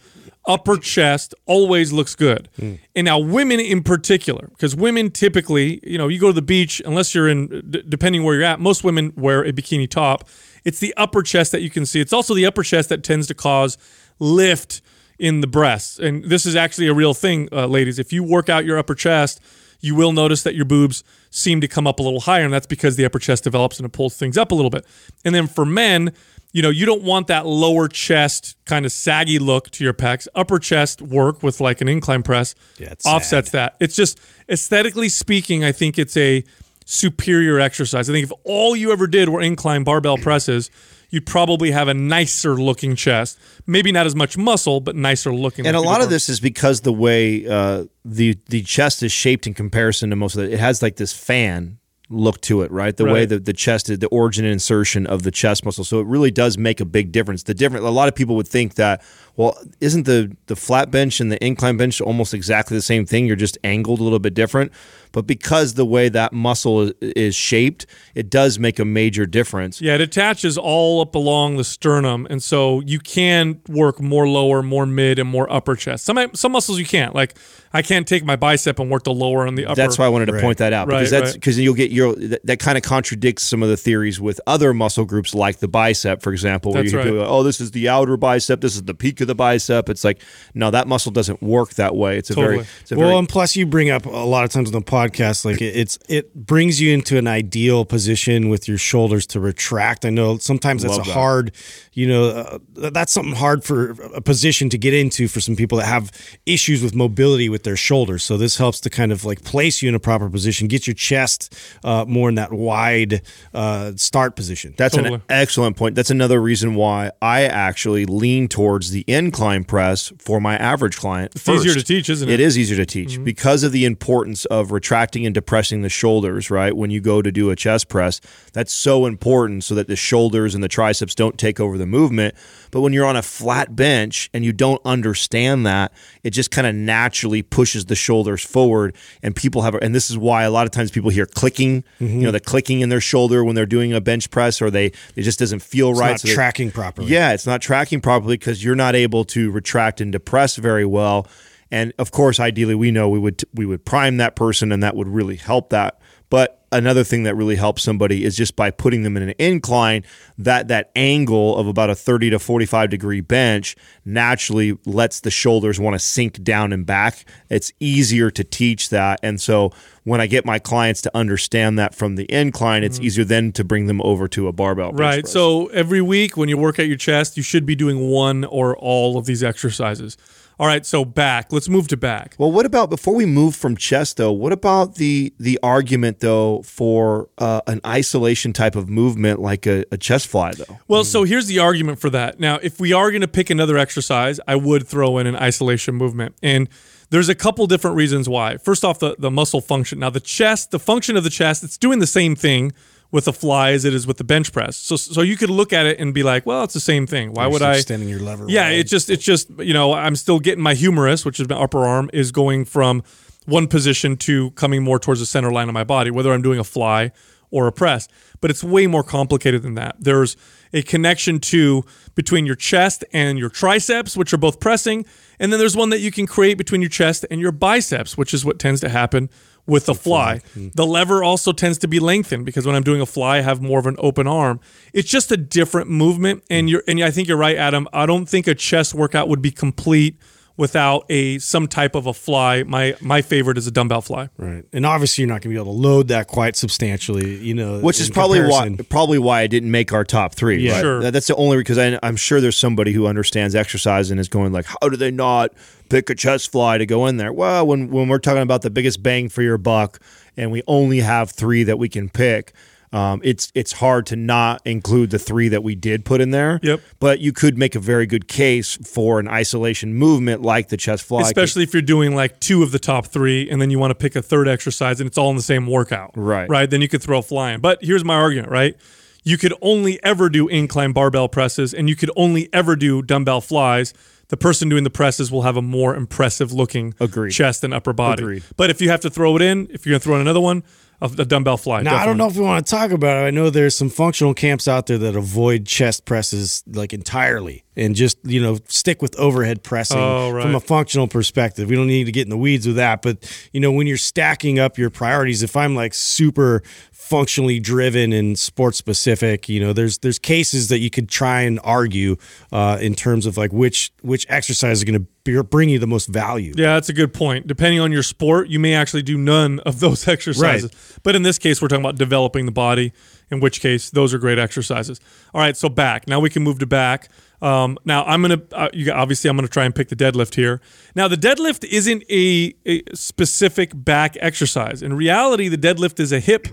[0.47, 2.49] upper chest always looks good.
[2.59, 6.81] And now women in particular, because women typically, you know, you go to the beach,
[6.85, 10.29] unless you're in, d- depending where you're at, most women wear a bikini top.
[10.65, 12.01] It's the upper chest that you can see.
[12.01, 13.77] It's also the upper chest that tends to cause
[14.19, 14.81] lift
[15.19, 15.99] in the breasts.
[15.99, 17.99] And this is actually a real thing, uh, ladies.
[17.99, 19.41] If you work out your upper chest,
[19.81, 22.67] you will notice that your boobs seem to come up a little higher, and that's
[22.67, 24.85] because the upper chest develops and it pulls things up a little bit.
[25.25, 26.13] And then for men,
[26.53, 30.27] you know, you don't want that lower chest kind of saggy look to your pecs.
[30.35, 33.77] Upper chest work with like an incline press Yeah, offsets that.
[33.81, 36.45] It's just aesthetically speaking, I think it's a
[36.85, 38.11] superior exercise.
[38.11, 40.71] I think if all you ever did were incline barbell presses,
[41.11, 43.39] you'd probably have a nicer looking chest.
[43.67, 45.67] Maybe not as much muscle, but nicer looking.
[45.67, 49.13] And like a lot of this is because the way uh, the the chest is
[49.13, 50.53] shaped in comparison to most of it.
[50.53, 51.79] It has like this fan
[52.11, 52.97] look to it, right?
[52.97, 55.85] The way that the chest is, the origin and insertion of the chest muscle.
[55.85, 57.45] So it really does make a big difference.
[57.45, 59.03] The different, a lot of people would think that,
[59.37, 63.27] well, isn't the the flat bench and the incline bench almost exactly the same thing?
[63.27, 64.73] You're just angled a little bit different.
[65.13, 69.81] But because the way that muscle is, is shaped, it does make a major difference.
[69.81, 74.63] Yeah, it attaches all up along the sternum, and so you can work more lower,
[74.63, 76.05] more mid, and more upper chest.
[76.05, 77.15] Some some muscles you can't.
[77.15, 77.35] Like
[77.73, 79.77] I can't take my bicep and work the lower and the upper.
[79.77, 81.41] That's why I wanted to point that out because Right, that's right.
[81.41, 84.73] because you'll get your that, that kind of contradicts some of the theories with other
[84.75, 87.09] muscle groups like the bicep, for example, where That's you right.
[87.09, 89.89] go, oh, this is the outer bicep, this is the peak of the bicep.
[89.89, 90.23] It's like
[90.55, 92.19] no, that muscle doesn't work that way.
[92.19, 92.57] It's a Totally.
[92.57, 94.73] very, it's a well, very and plus you bring up a lot of times on
[94.73, 99.27] the podcast, like it, it's it brings you into an ideal position with your shoulders
[99.29, 100.05] to retract.
[100.05, 101.15] I know sometimes that's Love a that.
[101.15, 101.53] hard,
[101.93, 105.79] you know, uh, that's something hard for a position to get into for some people
[105.79, 106.11] that have
[106.47, 108.25] issues with mobility with their shoulders.
[108.25, 110.95] So this helps to kind of like place you in a proper position, get your
[110.95, 113.23] chest uh, more in that wide
[113.55, 114.75] uh, start position.
[114.77, 115.17] That's Totally.
[115.17, 115.95] an excellent point.
[115.95, 121.33] That's another reason why I actually lean towards the incline press for my average client.
[121.35, 122.35] It's easier to teach, isn't it?
[122.35, 126.51] It is easier to teach because of the importance of retracting and depressing the shoulders,
[126.51, 126.77] right?
[126.77, 128.21] When you go to do a chest press,
[128.53, 132.35] that's so important so that the shoulders and the triceps don't take over the movement.
[132.71, 136.67] But when you're on a flat bench and you don't understand that, it just kind
[136.67, 138.95] of naturally pushes the shoulders forward.
[139.23, 142.07] And people have, and this is why a lot of times people hear clicking, you
[142.09, 142.33] know, mm-hmm.
[142.33, 145.39] the clicking in their shoulder when they're doing a bench press, or they it just
[145.39, 145.93] doesn't feel right.
[145.93, 146.11] It's right.
[146.11, 147.09] not so they- tracking properly.
[147.09, 151.27] yeah, it's not tracking properly because you're not able to retract and depress very well.
[151.71, 154.97] And of course, ideally, we know we would we would prime that person, and that
[154.97, 156.00] would really help that.
[156.31, 160.05] But another thing that really helps somebody is just by putting them in an incline.
[160.39, 165.31] That that angle of about a thirty to forty five degree bench naturally lets the
[165.31, 167.25] shoulders want to sink down and back.
[167.49, 169.73] It's easier to teach that, and so
[170.05, 173.65] when I get my clients to understand that from the incline, it's easier then to
[173.65, 174.91] bring them over to a barbell.
[174.91, 175.01] bench Mm-hmm.
[175.01, 175.29] Right.
[175.29, 178.77] So every week when you work at your chest, you should be doing one or
[178.79, 180.17] all of these exercises.
[180.61, 180.85] All right.
[180.85, 181.55] So back.
[181.55, 182.35] Let's move to back.
[182.37, 184.31] Well, what about before we move from chest though?
[184.31, 189.87] What about the the argument though for uh, an isolation type of movement like a,
[189.91, 190.79] a chest fly though?
[190.87, 192.39] Well, so here's the argument for that.
[192.39, 195.95] Now, if we are going to pick another exercise, I would throw in an isolation
[195.95, 196.35] movement.
[196.43, 196.69] And
[197.09, 198.59] there's a couple different reasons why.
[198.59, 199.99] First off, the, the muscle function.
[199.99, 202.73] Now, the chest, the function of the chest, it's doing the same thing
[203.13, 204.77] with the fly as it is with the bench press.
[204.77, 207.33] So, so you could look at it and be like, well, it's the same thing.
[207.33, 207.77] Why would I?
[207.77, 208.47] extending your lever?
[208.49, 208.79] Yeah, wide.
[208.79, 211.87] it's just it's just you know I'm still getting my humerus, which is my upper
[211.87, 213.03] arm, is going from
[213.47, 216.59] one position to coming more towards the center line of my body, whether I'm doing
[216.59, 217.13] a fly
[217.51, 218.07] or a press.
[218.41, 219.97] But it's way more complicated than that.
[219.99, 220.37] There's
[220.73, 225.05] a connection to between your chest and your triceps, which are both pressing,
[225.41, 228.33] and then there's one that you can create between your chest and your biceps, which
[228.33, 229.31] is what tends to happen
[229.67, 230.41] with the fly.
[230.55, 230.69] Hmm.
[230.75, 233.61] The lever also tends to be lengthened because when I'm doing a fly, I have
[233.61, 234.61] more of an open arm.
[234.93, 237.89] It's just a different movement, and you're and I think you're right, Adam.
[237.93, 240.17] I don't think a chest workout would be complete
[240.61, 242.63] without a some type of a fly.
[242.65, 244.29] My my favorite is a dumbbell fly.
[244.37, 244.65] Right.
[244.73, 247.81] And obviously, you're not going to be able to load that quite substantially, you know.
[247.81, 248.77] Which is probably comparison.
[248.77, 250.63] why probably why I didn't make our top three.
[250.63, 250.73] Yeah.
[250.73, 250.81] right?
[250.83, 251.11] Sure.
[251.11, 254.67] That's the only because I'm sure there's somebody who understands exercise and is going like,
[254.67, 255.53] how do they not
[255.91, 257.33] pick a chest fly to go in there?
[257.33, 260.01] Well, when when we're talking about the biggest bang for your buck,
[260.37, 262.55] and we only have three that we can pick.
[262.93, 266.59] Um, it's it's hard to not include the three that we did put in there.
[266.63, 266.81] Yep.
[266.99, 271.05] But you could make a very good case for an isolation movement like the chest
[271.05, 271.21] fly.
[271.21, 273.95] Especially if you're doing like two of the top three, and then you want to
[273.95, 276.13] pick a third exercise, and it's all in the same workout.
[276.17, 276.49] Right.
[276.49, 276.69] Right.
[276.69, 277.61] Then you could throw a fly in.
[277.61, 278.51] But here's my argument.
[278.51, 278.77] Right.
[279.23, 283.41] You could only ever do incline barbell presses, and you could only ever do dumbbell
[283.41, 283.93] flies.
[284.31, 287.31] The person doing the presses will have a more impressive looking Agreed.
[287.33, 288.23] chest and upper body.
[288.23, 288.43] Agreed.
[288.57, 290.63] But if you have to throw it in, if you're gonna throw in another one,
[291.03, 291.81] a, a dumbbell fly.
[291.81, 293.27] Now, I don't know if we want to talk about it.
[293.27, 297.65] I know there's some functional camps out there that avoid chest presses like entirely.
[297.75, 300.43] and just you know stick with overhead pressing Oh, right.
[300.43, 301.71] from a functional perspective.
[301.71, 303.17] We don't need to get in the weeds with that, but
[303.55, 306.63] you know when you're stacking up your priorities, if I'm like super
[307.11, 311.59] functionally driven and sports specific, you know there's there's cases that you could try and
[311.65, 312.17] argue
[312.53, 316.07] uh, in terms of like which which exercise is going to bring you the most
[316.07, 316.55] value.
[316.57, 317.49] Yeah, that's a good point.
[317.49, 320.71] Depending on your sport, you may actually do none of those exercises.
[321.03, 322.93] But in this case, we're talking about developing the body,
[323.31, 325.01] in which case, those are great exercises.
[325.35, 326.07] All right, so back.
[326.07, 327.09] Now we can move to back.
[327.43, 330.61] Um, now I'm gonna uh, you, obviously I'm gonna try and pick the deadlift here.
[330.95, 334.83] Now the deadlift isn't a, a specific back exercise.
[334.83, 336.49] In reality, the deadlift is a hip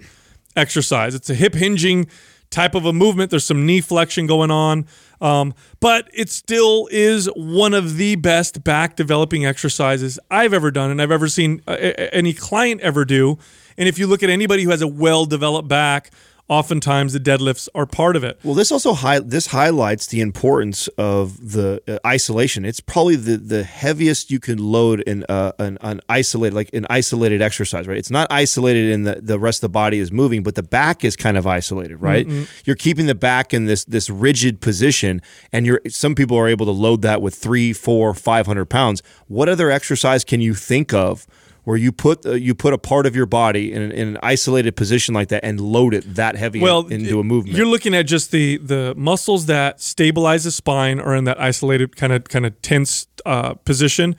[0.57, 1.15] exercise.
[1.15, 2.07] It's a hip hinging
[2.49, 3.29] type of a movement.
[3.29, 4.85] There's some knee flexion going on,
[5.21, 10.91] um, but it still is one of the best back developing exercises I've ever done
[10.91, 13.37] and I've ever seen uh, any client ever do.
[13.77, 16.11] And if you look at anybody who has a well developed back,
[16.49, 18.39] oftentimes the deadlifts are part of it.
[18.43, 22.65] Well, this also hi- this highlights the importance of the uh, isolation.
[22.65, 26.85] It's probably the, the heaviest you can load in uh, an, an isolated like an
[26.89, 27.97] isolated exercise, right?
[27.97, 31.03] It's not isolated in the the rest of the body is moving, but the back
[31.03, 32.27] is kind of isolated, right?
[32.65, 36.65] You're keeping the back in this this rigid position, and you're some people are able
[36.65, 39.03] to load that with three, four, five hundred pounds.
[39.27, 41.27] What other exercise can you think of?
[41.67, 44.17] Where you put uh, you put a part of your body in an, in an
[44.23, 47.57] isolated position like that and load it that heavy well into a movement.
[47.57, 51.97] You're looking at just the the muscles that stabilize the spine are in that isolated
[51.97, 54.15] kind of kind of tense uh, position.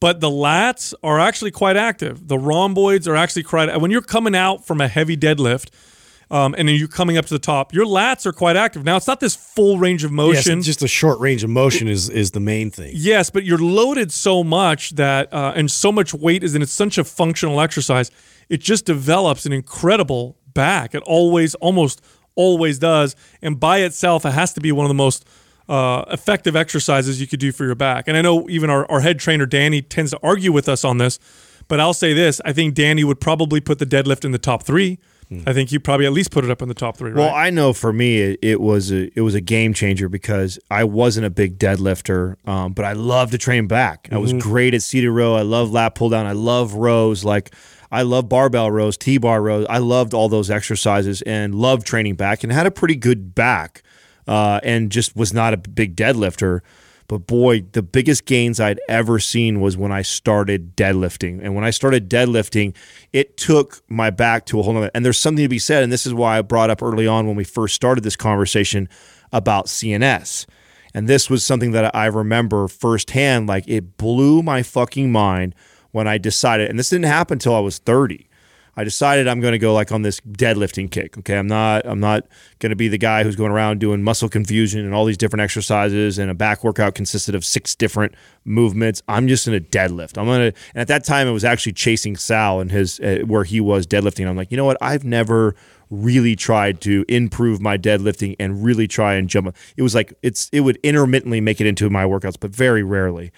[0.00, 2.26] But the lats are actually quite active.
[2.26, 3.80] The rhomboids are actually quite.
[3.80, 5.70] When you're coming out from a heavy deadlift,
[6.30, 8.84] um, and then you're coming up to the top, your lats are quite active.
[8.84, 10.62] Now it's not this full range of Yes, motion.
[10.62, 12.92] just a short range of motion is is the main thing.
[12.94, 16.72] Yes, but you're loaded so much that, uh, and so much weight is, and it's
[16.72, 18.10] such a functional exercise.
[18.48, 20.94] It just develops an incredible back.
[20.94, 22.00] It always, almost
[22.34, 23.16] always does.
[23.42, 25.26] And by itself, it has to be one of the most
[25.68, 28.08] uh, effective exercises you could do for your back.
[28.08, 30.98] And I know even our, our head trainer, Danny, tends to argue with us on
[30.98, 31.18] this.
[31.68, 34.62] But I'll say this I think Danny would probably put the deadlift in the top
[34.62, 34.98] three.
[35.46, 37.18] I think you probably at least put it up in the top three, right?
[37.18, 40.58] Well, I know for me it, it was a it was a game changer because
[40.70, 44.08] I wasn't a big deadlifter, um, but I love to train back.
[44.10, 45.34] I was great at seated row.
[45.34, 46.24] I love lat pull down.
[46.24, 47.24] I love rows.
[47.24, 47.54] Like
[47.90, 49.66] I love barbell rows, T bar rows.
[49.68, 53.82] I loved all those exercises and loved training back and had a pretty good back,
[54.26, 56.60] uh, and just was not a big deadlifter.
[57.08, 61.40] But boy, the biggest gains I'd ever seen was when I started deadlifting.
[61.42, 62.74] And when I started deadlifting,
[63.14, 64.90] it took my back to a whole nother.
[64.94, 65.82] And there's something to be said.
[65.82, 68.90] And this is why I brought up early on when we first started this conversation
[69.32, 70.44] about CNS.
[70.92, 73.46] And this was something that I remember firsthand.
[73.46, 75.54] Like it blew my fucking mind
[75.92, 78.27] when I decided, and this didn't happen until I was 30.
[78.78, 81.18] I decided I'm going to go like on this deadlifting kick.
[81.18, 82.28] Okay, I'm not I'm not
[82.60, 85.40] going to be the guy who's going around doing muscle confusion and all these different
[85.40, 88.14] exercises and a back workout consisted of six different
[88.44, 89.02] movements.
[89.08, 90.16] I'm just going to deadlift.
[90.16, 93.22] I'm going to and at that time it was actually chasing Sal and his uh,
[93.26, 94.28] where he was deadlifting.
[94.28, 94.78] I'm like, "You know what?
[94.80, 95.56] I've never
[95.90, 99.56] really tried to improve my deadlifting and really try and jump.
[99.76, 103.32] It was like it's it would intermittently make it into my workouts, but very rarely.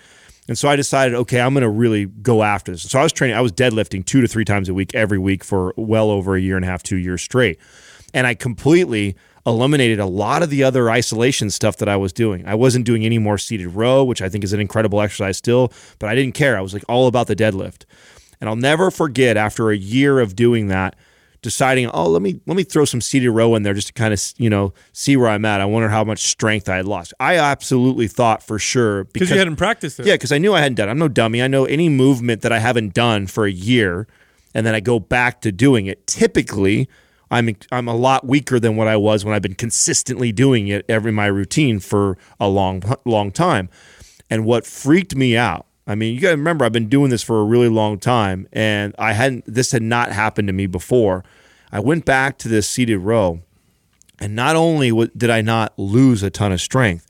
[0.51, 2.83] And so I decided, okay, I'm going to really go after this.
[2.83, 5.45] So I was training, I was deadlifting two to three times a week every week
[5.45, 7.61] for well over a year and a half, two years straight.
[8.13, 9.15] And I completely
[9.47, 12.45] eliminated a lot of the other isolation stuff that I was doing.
[12.49, 15.73] I wasn't doing any more seated row, which I think is an incredible exercise still,
[16.01, 16.59] but I didn't care.
[16.59, 17.85] I was like all about the deadlift.
[18.41, 20.97] And I'll never forget after a year of doing that,
[21.43, 24.13] deciding, oh, let me let me throw some seated row in there just to kind
[24.13, 25.61] of you know see where I'm at.
[25.61, 27.15] I wonder how much strength I had lost.
[27.21, 30.07] I absolutely thought for sure because you hadn't practiced it.
[30.07, 30.89] yeah, because I knew I hadn't done.
[30.89, 30.93] it.
[30.93, 31.43] I'm no dummy.
[31.43, 34.07] I know any movement that I haven't done for a year,
[34.55, 36.07] and then I go back to doing it.
[36.07, 36.89] Typically,
[37.31, 40.85] I'm I'm a lot weaker than what I was when I've been consistently doing it
[40.89, 43.69] every my routine for a long long time.
[44.33, 45.67] And what freaked me out.
[45.91, 48.47] I mean, you got to remember I've been doing this for a really long time,
[48.53, 49.45] and I hadn't.
[49.47, 51.25] This had not happened to me before.
[51.73, 53.41] I went back to this seated row,
[54.21, 57.09] and not only did I not lose a ton of strength,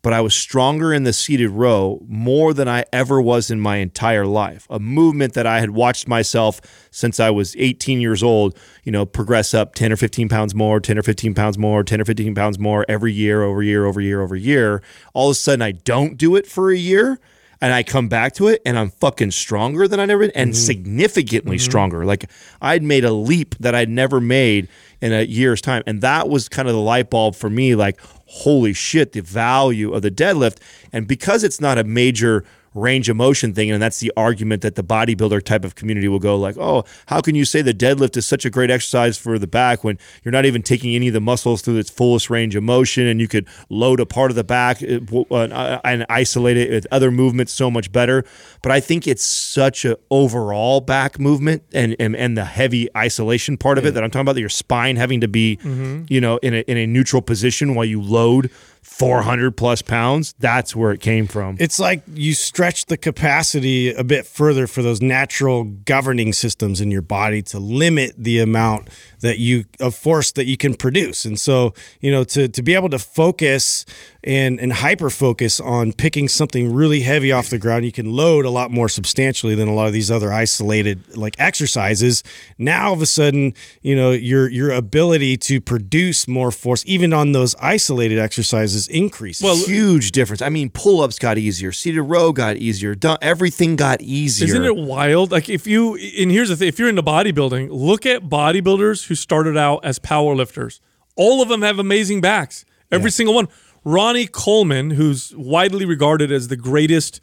[0.00, 3.76] but I was stronger in the seated row more than I ever was in my
[3.76, 4.66] entire life.
[4.70, 9.04] A movement that I had watched myself since I was 18 years old, you know,
[9.04, 12.34] progress up 10 or 15 pounds more, 10 or 15 pounds more, 10 or 15
[12.34, 14.82] pounds more every year, over year, over year, over year.
[15.12, 17.20] All of a sudden, I don't do it for a year.
[17.62, 20.50] And I come back to it and I'm fucking stronger than I'd ever been and
[20.50, 20.60] mm-hmm.
[20.60, 21.64] significantly mm-hmm.
[21.64, 22.04] stronger.
[22.04, 22.28] Like
[22.60, 24.68] I'd made a leap that I'd never made
[25.00, 25.84] in a year's time.
[25.86, 29.92] And that was kind of the light bulb for me like, holy shit, the value
[29.92, 30.58] of the deadlift.
[30.92, 34.74] And because it's not a major range of motion thing, and that's the argument that
[34.74, 38.16] the bodybuilder type of community will go like, "Oh, how can you say the deadlift
[38.16, 41.14] is such a great exercise for the back when you're not even taking any of
[41.14, 44.36] the muscles through its fullest range of motion, and you could load a part of
[44.36, 48.24] the back uh, uh, uh and isolate it with other movements so much better?"
[48.62, 53.56] But I think it's such a overall back movement and and, and the heavy isolation
[53.56, 54.34] part of it that I'm talking about.
[54.34, 56.04] That your spine having to be, mm-hmm.
[56.08, 58.50] you know, in a in a neutral position while you load
[58.82, 60.34] 400 plus pounds.
[60.38, 61.56] That's where it came from.
[61.58, 66.90] It's like you stretch the capacity a bit further for those natural governing systems in
[66.90, 68.88] your body to limit the amount
[69.22, 71.24] that you a force that you can produce.
[71.24, 73.84] And so, you know, to to be able to focus
[74.22, 78.44] and and hyper focus on picking something really heavy off the ground, you can load
[78.44, 82.22] a lot more substantially than a lot of these other isolated like exercises.
[82.58, 87.12] Now all of a sudden, you know, your your ability to produce more force even
[87.12, 89.42] on those isolated exercises increases.
[89.42, 90.42] Well, huge difference.
[90.42, 94.48] I mean, pull-ups got easier, seated row got easier, done, everything got easier.
[94.48, 95.30] Isn't it wild?
[95.30, 99.16] Like if you and here's the thing: if you're into bodybuilding, look at bodybuilders who
[99.16, 100.80] started out as power lifters.
[101.16, 102.64] All of them have amazing backs.
[102.90, 103.48] Every single one.
[103.84, 107.20] Ronnie Coleman, who's widely regarded as the greatest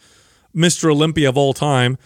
[0.56, 0.92] Mr.
[0.92, 1.98] Olympia of all time,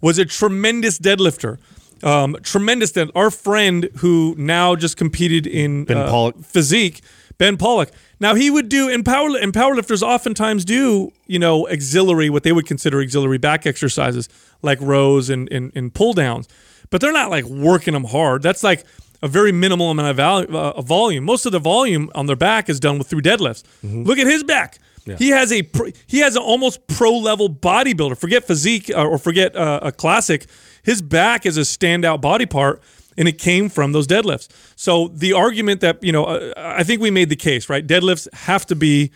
[0.00, 1.58] was a tremendous deadlifter.
[2.02, 3.10] Um, tremendous dead.
[3.14, 6.36] Our friend who now just competed in Ben uh, Pollack.
[6.42, 7.02] physique,
[7.38, 7.90] Ben Pollack.
[8.18, 12.52] Now he would do and power and powerlifters oftentimes do you know auxiliary what they
[12.52, 14.28] would consider auxiliary back exercises
[14.62, 16.48] like rows and and, and pull downs,
[16.88, 18.42] but they're not like working them hard.
[18.42, 18.84] That's like
[19.22, 21.24] a very minimal amount of, uh, of volume.
[21.24, 23.62] Most of the volume on their back is done with through deadlifts.
[23.82, 24.78] Look at his back.
[25.18, 28.16] He has a pro, he has an almost pro level bodybuilder.
[28.16, 30.46] Forget physique uh, or forget uh, a classic.
[30.82, 32.82] His back is a standout body part,
[33.16, 34.48] and it came from those deadlifts.
[34.76, 37.86] So the argument that you know, uh, I think we made the case right.
[37.86, 39.10] Deadlifts have to be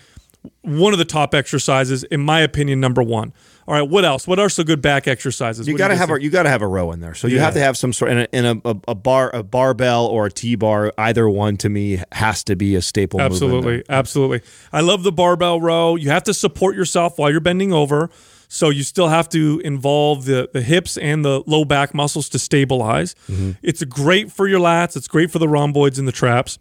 [0.62, 3.32] one of the top exercises, in my opinion, number one.
[3.66, 4.26] All right, what else?
[4.26, 5.66] What are some good back exercises?
[5.66, 6.20] You got to have think?
[6.20, 7.14] a you got to have a row in there.
[7.14, 10.06] So you have to have some sort and a, and a, a, bar a barbell
[10.06, 10.92] or a T bar.
[10.98, 13.18] Either one to me has to be a staple.
[13.18, 13.26] move.
[13.26, 14.42] Absolutely, absolutely.
[14.72, 15.96] I love the barbell row.
[15.96, 18.10] You have to support yourself while you're bending over,
[18.48, 22.38] so you still have to involve the the hips and the low back muscles to
[22.38, 23.14] stabilize.
[23.30, 23.52] Mm-hmm.
[23.62, 24.94] It's great for your lats.
[24.94, 26.58] It's great for the rhomboids and the traps.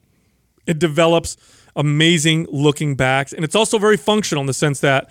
[0.65, 1.35] It develops
[1.75, 5.09] amazing looking backs, and it's also very functional in the sense that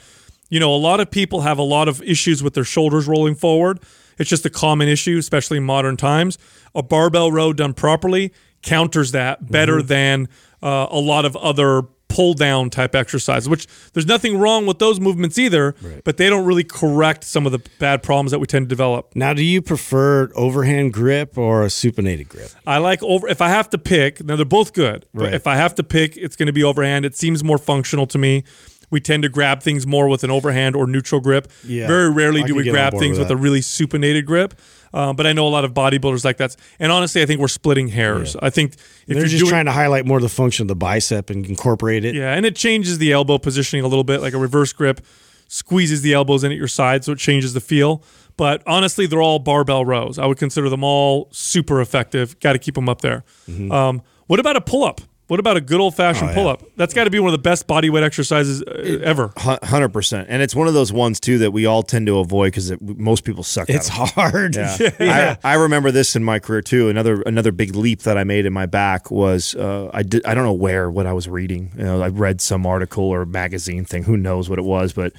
[0.52, 3.34] you know a lot of people have a lot of issues with their shoulders rolling
[3.34, 3.80] forward.
[4.18, 6.36] It's just a common issue, especially in modern times.
[6.74, 9.86] A barbell row done properly counters that better Mm-hmm.
[9.88, 10.28] than
[10.62, 15.00] uh, a lot of other pull down type exercises, which there's nothing wrong with those
[15.00, 18.66] movements either, but they don't really correct some of the bad problems that we tend
[18.66, 19.16] to develop.
[19.16, 22.50] now, do you prefer overhand grip or a supinated grip?
[22.66, 23.26] I like over.
[23.28, 25.06] If I have to pick, now they're both good.
[25.14, 25.34] But Right.
[25.34, 27.06] if I have to pick, it's going to be overhand.
[27.06, 28.44] It seems more functional to me.
[28.92, 31.50] We tend to grab things more with an overhand or neutral grip.
[31.64, 34.54] Yeah, Very rarely I do we grab things with with, a really supinated grip.
[34.94, 36.54] Uh, but I know a lot of bodybuilders like that.
[36.78, 38.36] And honestly, I think we're splitting hairs.
[38.36, 40.68] I think if They're you're just doing, trying to highlight more of the function of
[40.68, 42.14] the bicep and incorporate it.
[42.14, 45.00] yeah, and it changes the elbow positioning a little bit, like a reverse grip
[45.48, 48.02] squeezes the elbows in at your side, so it changes the feel.
[48.38, 50.18] But honestly, they're all barbell rows.
[50.18, 52.40] I would consider them all super effective.
[52.40, 53.24] Got to keep them up there.
[53.48, 53.70] Mm-hmm.
[53.70, 55.02] Um, what about a pull up?
[55.28, 56.62] What about a good old fashioned Oh, pull up?
[56.76, 59.32] That's got to be one of the best body weight exercises uh, ever.
[59.36, 62.48] Hundred percent, and it's one of those ones too that we all tend to avoid
[62.48, 63.70] because most people suck.
[63.70, 64.08] at It's them.
[64.08, 64.56] hard.
[65.00, 66.88] I, I remember this in my career too.
[66.90, 70.34] Another another big leap that I made in my back was uh, I did I
[70.34, 71.72] don't know where what I was reading.
[71.78, 74.02] You know, I read some article or magazine thing.
[74.02, 75.12] Who knows what it was, but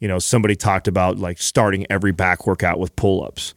[0.00, 3.54] you know somebody talked about like starting every back workout with pull ups,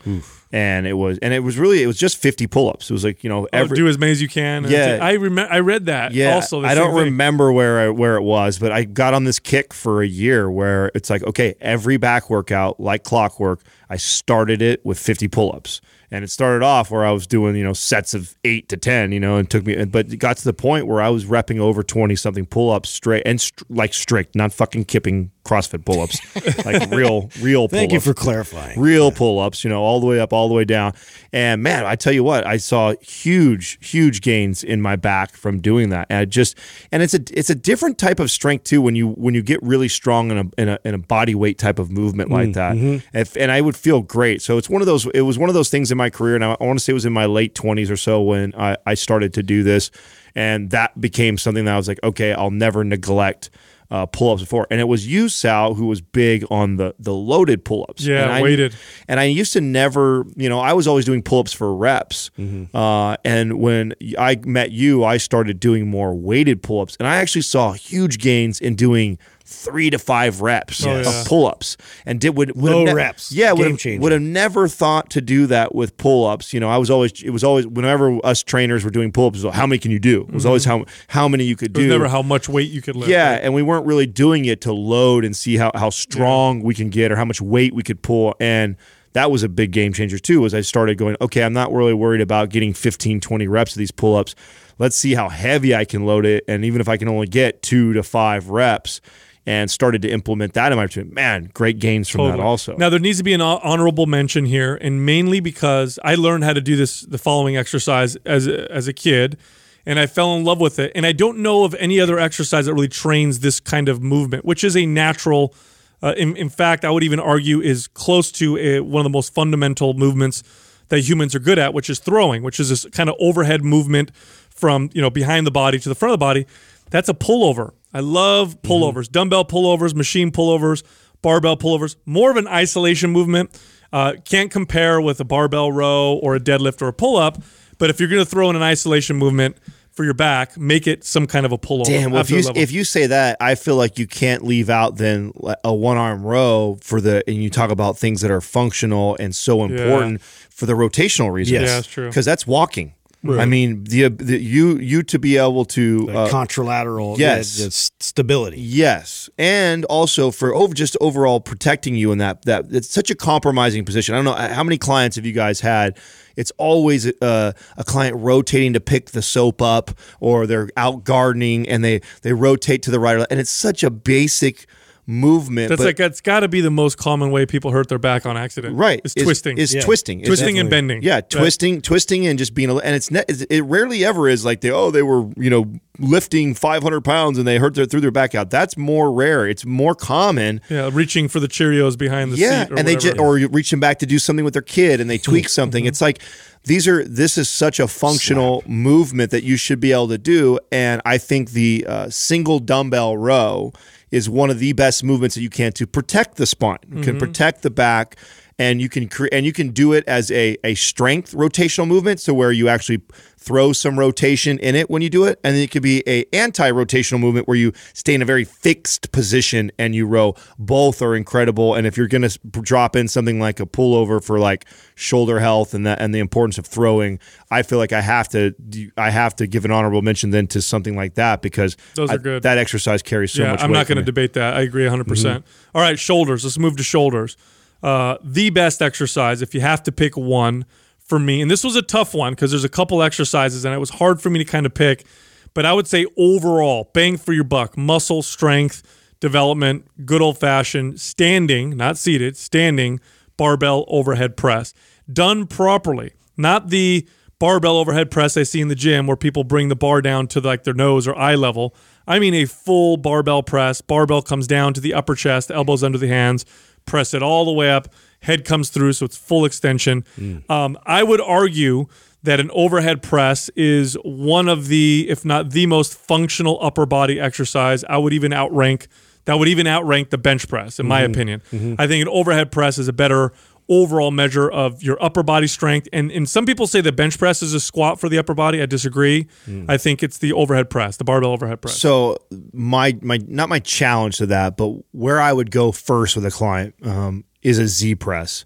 [0.52, 2.90] and it was and it was really it was just fifty pull ups.
[2.90, 4.66] It was like you know Oh, do as many as you can.
[4.66, 5.00] Yeah.
[5.02, 5.52] I remember.
[5.52, 6.12] I read that.
[6.14, 9.40] yeah, Also, I don't remember where I, where it was, but I got on this
[9.40, 14.62] kick for a year where it's like, okay, every back workout, like clockwork, I started
[14.62, 15.80] it with 50 pull-ups,
[16.12, 19.12] and it started off where I was doing you know sets of eight to 10,
[19.12, 21.60] you know, and took me, but it got to the point where I was repping
[21.60, 26.90] over 20 something pull-ups straight and str- like strict, not fucking kipping CrossFit pull-ups, like
[26.92, 27.68] real real.
[27.68, 28.06] Thank you pull-ups.
[28.06, 28.80] you for clarifying.
[28.80, 30.94] real pull-ups you know all the way up all the way down.
[31.32, 35.60] And man i tell you what i saw huge huge gains in my back from
[35.62, 36.08] doing that.
[36.10, 36.58] And I just
[36.92, 39.62] and it's a it's a different type of strength too when you when you get
[39.62, 42.54] really strong in a in a, in a body weight type of movement like mm,
[42.54, 42.76] that.
[42.76, 43.18] Mm-hmm.
[43.18, 44.42] if, and i would feel great.
[44.42, 46.44] So it's one of those it was one of those things in my career and
[46.44, 48.78] i, I want to say it was in my late 20s or so when I,
[48.86, 49.92] I started to do this
[50.36, 53.50] and that became something that i was like okay i'll never neglect
[53.94, 57.64] uh, pull-ups before, and it was you, Sal, who was big on the the loaded
[57.64, 58.04] pull-ups.
[58.04, 58.76] Yeah, and I, weighted.
[59.08, 62.32] And I used to never, you know, I was always doing pull-ups for reps.
[62.74, 67.44] Uh, and when I met you, I started doing more weighted pull-ups, and I actually
[67.44, 69.20] saw huge gains in doing
[69.54, 71.08] three to five reps Oh, yeah.
[71.22, 73.32] of pull ups and did would, would Low have reps.
[73.32, 76.54] Yeah, would have, would have never thought to do that with pull ups.
[76.54, 79.43] You know, I was always it was always whenever us trainers were doing pull ups,
[79.54, 80.22] how many can you do?
[80.22, 81.84] It was always how how many you could Mm-hmm.
[81.84, 81.89] Do.
[81.89, 83.10] never how much weight you could lift.
[83.10, 83.41] Yeah, right?
[83.43, 86.89] and we weren't really doing it to load and see how, how strong we can
[86.89, 88.36] get or how much weight we could pull.
[88.39, 88.76] And
[89.14, 91.93] that was a big game changer too, as I started going, okay, I'm not really
[91.93, 94.34] worried about getting 15, 20 reps of these pull ups.
[94.80, 96.43] Let's see how heavy I can load it.
[96.47, 99.01] And even if I can only get two to five reps
[99.46, 102.78] and started to implement that in my routine, man, great gains from that also.
[102.78, 106.44] Now there needs to be an hon- honorable mention here, and mainly because I learned
[106.44, 109.38] how to do this the following exercise as a, as a kid,
[109.86, 110.94] and I fell in love with it.
[110.96, 114.46] And I don't know of any other exercise that really trains this kind of movement,
[114.46, 115.54] which is a natural.
[116.02, 119.16] Uh, in, in fact, I would even argue is close to a, one of the
[119.16, 120.44] most fundamental movements
[120.89, 124.12] that humans are good at, which is throwing, which is this kind of overhead movement
[124.50, 126.46] from you know behind the body to the front of the body.
[126.91, 127.74] That's a pullover.
[127.94, 130.84] I love pullovers, dumbbell pullovers, machine pullovers,
[131.22, 131.96] barbell pullovers.
[132.06, 133.60] More of an isolation movement.
[133.91, 137.38] Uh, can't compare with a barbell row or a deadlift or a pull up.
[137.78, 139.58] But if you're going to throw in an isolation movement
[139.91, 141.86] for your back, make it some kind of a pullover.
[141.86, 142.60] Damn, well, if you level.
[142.60, 145.32] if you say that, I feel like you can't leave out then
[145.64, 149.36] a one arm row for the and you talk about things that are functional and
[149.36, 151.62] so important for the rotational reasons.
[151.62, 151.70] Yes.
[151.70, 152.08] Yeah, that's true.
[152.08, 152.96] Because that's walking.
[153.26, 157.17] I mean, the, the you you to be able to uh, contralateral.
[157.17, 157.59] yes.
[157.59, 157.67] yeah,
[157.99, 158.59] stability.
[158.59, 163.15] Yes, and also for over just overall protecting you in that that it's such a
[163.15, 164.13] compromising position.
[164.13, 165.97] I don't know uh, how many clients have you guys had.
[166.36, 171.67] It's always uh, a client rotating to pick the soap up, or they're out gardening
[171.69, 174.65] and they they rotate to the right, and it's such a basic
[175.06, 175.70] movement.
[175.70, 178.26] that's but- like that's got to be the most common way people hurt their back
[178.26, 178.76] on accident.
[178.78, 179.58] right Is is- twisting.
[179.58, 179.82] is Yeah.
[179.82, 181.01] twisting It's twisting and bending.
[181.04, 181.30] yeah, Right.
[181.30, 182.70] twisting, twisting, and just being.
[182.70, 185.66] A, and it's ne- it rarely ever is like they oh they were you know
[185.99, 188.49] lifting five hundred pounds and they hurt their threw their back out.
[188.49, 189.47] That's more rare.
[189.47, 190.62] It's more common.
[190.70, 192.72] Yeah, reaching for the Cheerios behind the yeah, seat.
[192.74, 195.18] Or and they just or reaching back to do something with their kid and they
[195.18, 195.84] tweak something.
[195.84, 195.89] Mm-hmm.
[195.89, 196.22] It's like
[196.66, 200.59] these are this is such a functional movement that you should be able to do.
[200.72, 203.74] And I think the uh, single dumbbell row
[204.11, 207.03] is one of the best movements that you can to protect the spine, You Mm-hmm.
[207.03, 208.16] can protect the back.
[208.59, 212.20] And you can cre- and you can do it as a, a strength rotational movement,
[212.20, 213.01] so where you actually
[213.44, 216.26] throw some rotation in it when you do it, and then it could be a
[216.34, 220.36] anti rotational movement where you stay in a very fixed position and you row.
[220.58, 224.39] Both are incredible, and if you're going to drop in something like a pullover for
[224.39, 224.66] like
[224.96, 227.20] shoulder health and that and the importance of throwing,
[227.52, 228.54] I feel like I have to
[228.98, 232.16] I have to give an honorable mention then to something like that because Those I-
[232.16, 232.44] are good.
[232.44, 233.62] that exercise carries so yeah, much.
[233.62, 234.54] I'm not going to debate that.
[234.56, 235.08] I agree 100%.
[235.08, 235.78] percent Mm-hmm.
[235.78, 236.44] All right, shoulders.
[236.44, 237.36] Let's move to shoulders.
[237.82, 240.66] Uh, the best exercise, if you have to pick one
[241.04, 243.80] for me, and this was a tough one because there's a couple exercises and it
[243.80, 245.06] was hard for me to kind of pick,
[245.54, 248.82] but I would say overall, bang for your buck, muscle strength,
[249.20, 252.99] development, good old fashioned standing, not seated, standing
[253.38, 254.74] barbell overhead press.
[255.12, 257.08] Done properly, not the
[257.39, 260.39] barbell overhead press I see in the gym where people bring the bar down to
[260.39, 261.76] like their nose or eye level.
[262.08, 263.82] I mean a full barbell press.
[263.82, 266.45] Barbell comes down to the upper chest, elbows under the hands,
[266.86, 267.93] press it all the way up,
[268.24, 270.03] head comes through, so it's full extension.
[270.49, 271.86] Um, I would argue
[272.24, 277.19] that an overhead press is one of the, if not the most functional upper body
[277.19, 277.84] exercise.
[277.84, 278.88] I would even outrank
[279.26, 281.41] that would even outrank the bench press, in my opinion.
[281.80, 283.32] I think an overhead press is a better
[283.69, 285.88] overall measure of your upper body strength.
[285.93, 288.61] And, and some people say the bench press is a squat for the upper body.
[288.61, 289.28] I disagree.
[289.69, 291.78] I think it's the overhead press, the barbell overhead press.
[291.80, 292.17] So
[292.51, 296.32] my my not my challenge to that, but where I would go first with a
[296.32, 298.46] client um, is a Z press,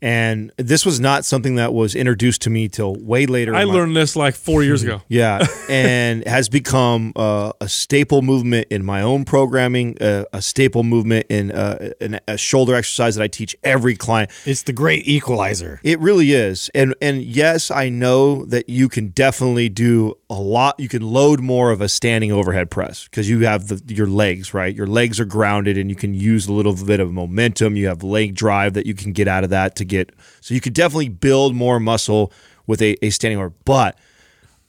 [0.00, 3.54] and this was not something that was introduced to me till way later.
[3.54, 5.02] I in my- learned this like four years ago.
[5.08, 10.84] Yeah, and has become uh, a staple movement in my own programming, uh, a staple
[10.84, 14.30] movement in uh, an, a shoulder exercise that I teach every client.
[14.44, 15.80] It's the great equalizer.
[15.82, 20.78] It really is, and and yes, I know that you can definitely do a lot.
[20.78, 24.52] You can load more of a standing overhead press because you have the, your legs
[24.54, 24.74] right.
[24.74, 27.76] Your legs are grounded, and you can use a little bit of momentum.
[27.76, 30.12] You have leg drive that you can get out of that to get.
[30.40, 32.32] So you could definitely build more muscle
[32.66, 33.98] with a, a standing over, but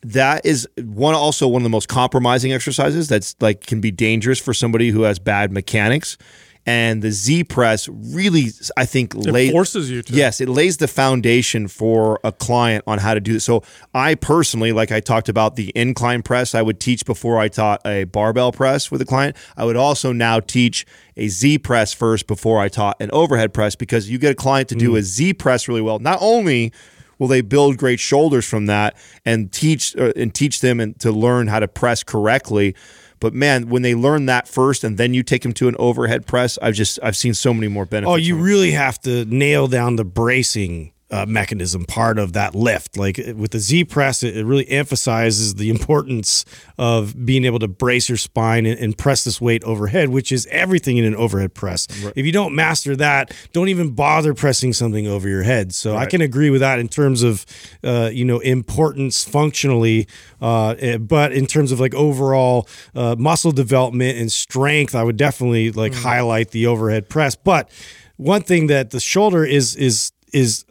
[0.02, 4.40] that is one also one of the most compromising exercises that's like can be dangerous
[4.40, 6.18] for somebody who has bad mechanics
[6.70, 10.14] and the Z press really I think lays forces you to.
[10.14, 13.44] Yes, it lays the foundation for a client on how to do this.
[13.44, 13.64] So
[13.96, 17.82] I personally like I talked about the incline press I would teach before I taught
[17.88, 19.36] a barbell press with a client.
[19.58, 20.86] I would also now teach
[21.18, 24.70] a Z press first before I taught an overhead press because you get a client
[24.70, 25.98] to do a Z press really well.
[25.98, 26.72] Not only
[27.18, 28.96] will they build great shoulders from that
[29.26, 32.76] and teach uh, and teach them and to learn how to press correctly.
[33.20, 36.26] But man, when they learn that first and then you take them to an overhead
[36.26, 38.12] press, I've just I've seen so many more benefits.
[38.12, 42.98] Oh, you really have to nail down the bracing uh, mechanism part of that lift.
[42.98, 46.46] Like with the Z press, it, it really emphasizes the importance
[46.78, 50.48] of being able to brace your spine and, and press this weight overhead, which is
[50.48, 51.88] everything in an overhead press.
[52.16, 55.74] If you don't master that, don't even bother pressing something over your head.
[55.74, 57.46] So I can agree with that in terms of
[57.84, 60.08] uh, you know importance functionally,
[60.42, 65.18] uh, eh, but in terms of like overall uh, muscle development and strength, I would
[65.18, 67.36] definitely like highlight the overhead press.
[67.36, 67.70] But
[68.18, 70.66] one thing that the shoulder is is is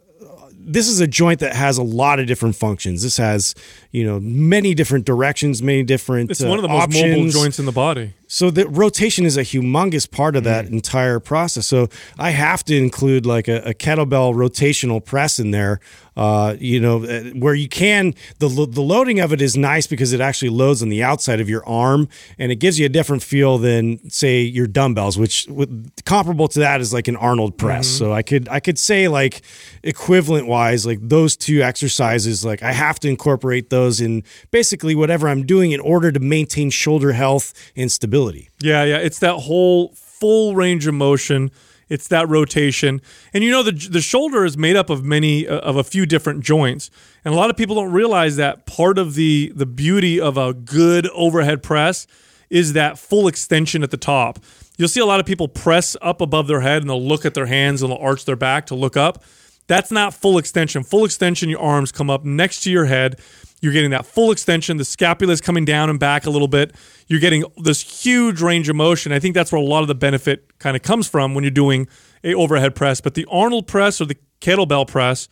[0.61, 3.01] this is a joint that has a lot of different functions.
[3.01, 3.55] This has,
[3.91, 7.59] you know, many different directions, many different It's uh, one of the most mobile joints
[7.59, 8.13] in the body.
[8.31, 11.65] So the rotation is a humongous part of that entire process.
[11.65, 15.79] So I have to include like a, a kettlebell rotational press in there.
[16.15, 20.11] Uh, you know, uh, where you can the the loading of it is nice because
[20.11, 23.23] it actually loads on the outside of your arm and it gives you a different
[23.23, 27.87] feel than say your dumbbells, which with, comparable to that is like an Arnold press.
[27.87, 29.41] So I could I could say like
[29.81, 35.29] equivalent wise, like those two exercises, like I have to incorporate those in basically whatever
[35.29, 38.18] I'm doing in order to maintain shoulder health and stability.
[38.61, 38.97] Yeah, yeah.
[38.97, 41.51] It's that whole full range of motion.
[41.87, 43.01] It's that rotation,
[43.33, 46.05] and you know the the shoulder is made up of many uh, of a few
[46.05, 46.91] different joints,
[47.25, 50.53] and a lot of people don't realize that part of the the beauty of a
[50.53, 52.05] good overhead press
[52.51, 54.37] is that full extension at the top.
[54.77, 57.33] You'll see a lot of people press up above their head and they'll look at
[57.33, 59.23] their hands and they'll arch their back to look up.
[59.67, 60.83] That's not full extension.
[60.83, 63.19] Full extension, your arms come up next to your head.
[63.61, 64.77] You're getting that full extension.
[64.77, 66.75] The scapula is coming down and back a little bit.
[67.07, 69.11] You're getting this huge range of motion.
[69.11, 71.51] I think that's where a lot of the benefit kind of comes from when you're
[71.51, 71.87] doing
[72.23, 73.01] a overhead press.
[73.01, 75.27] But the Arnold press or the kettlebell press,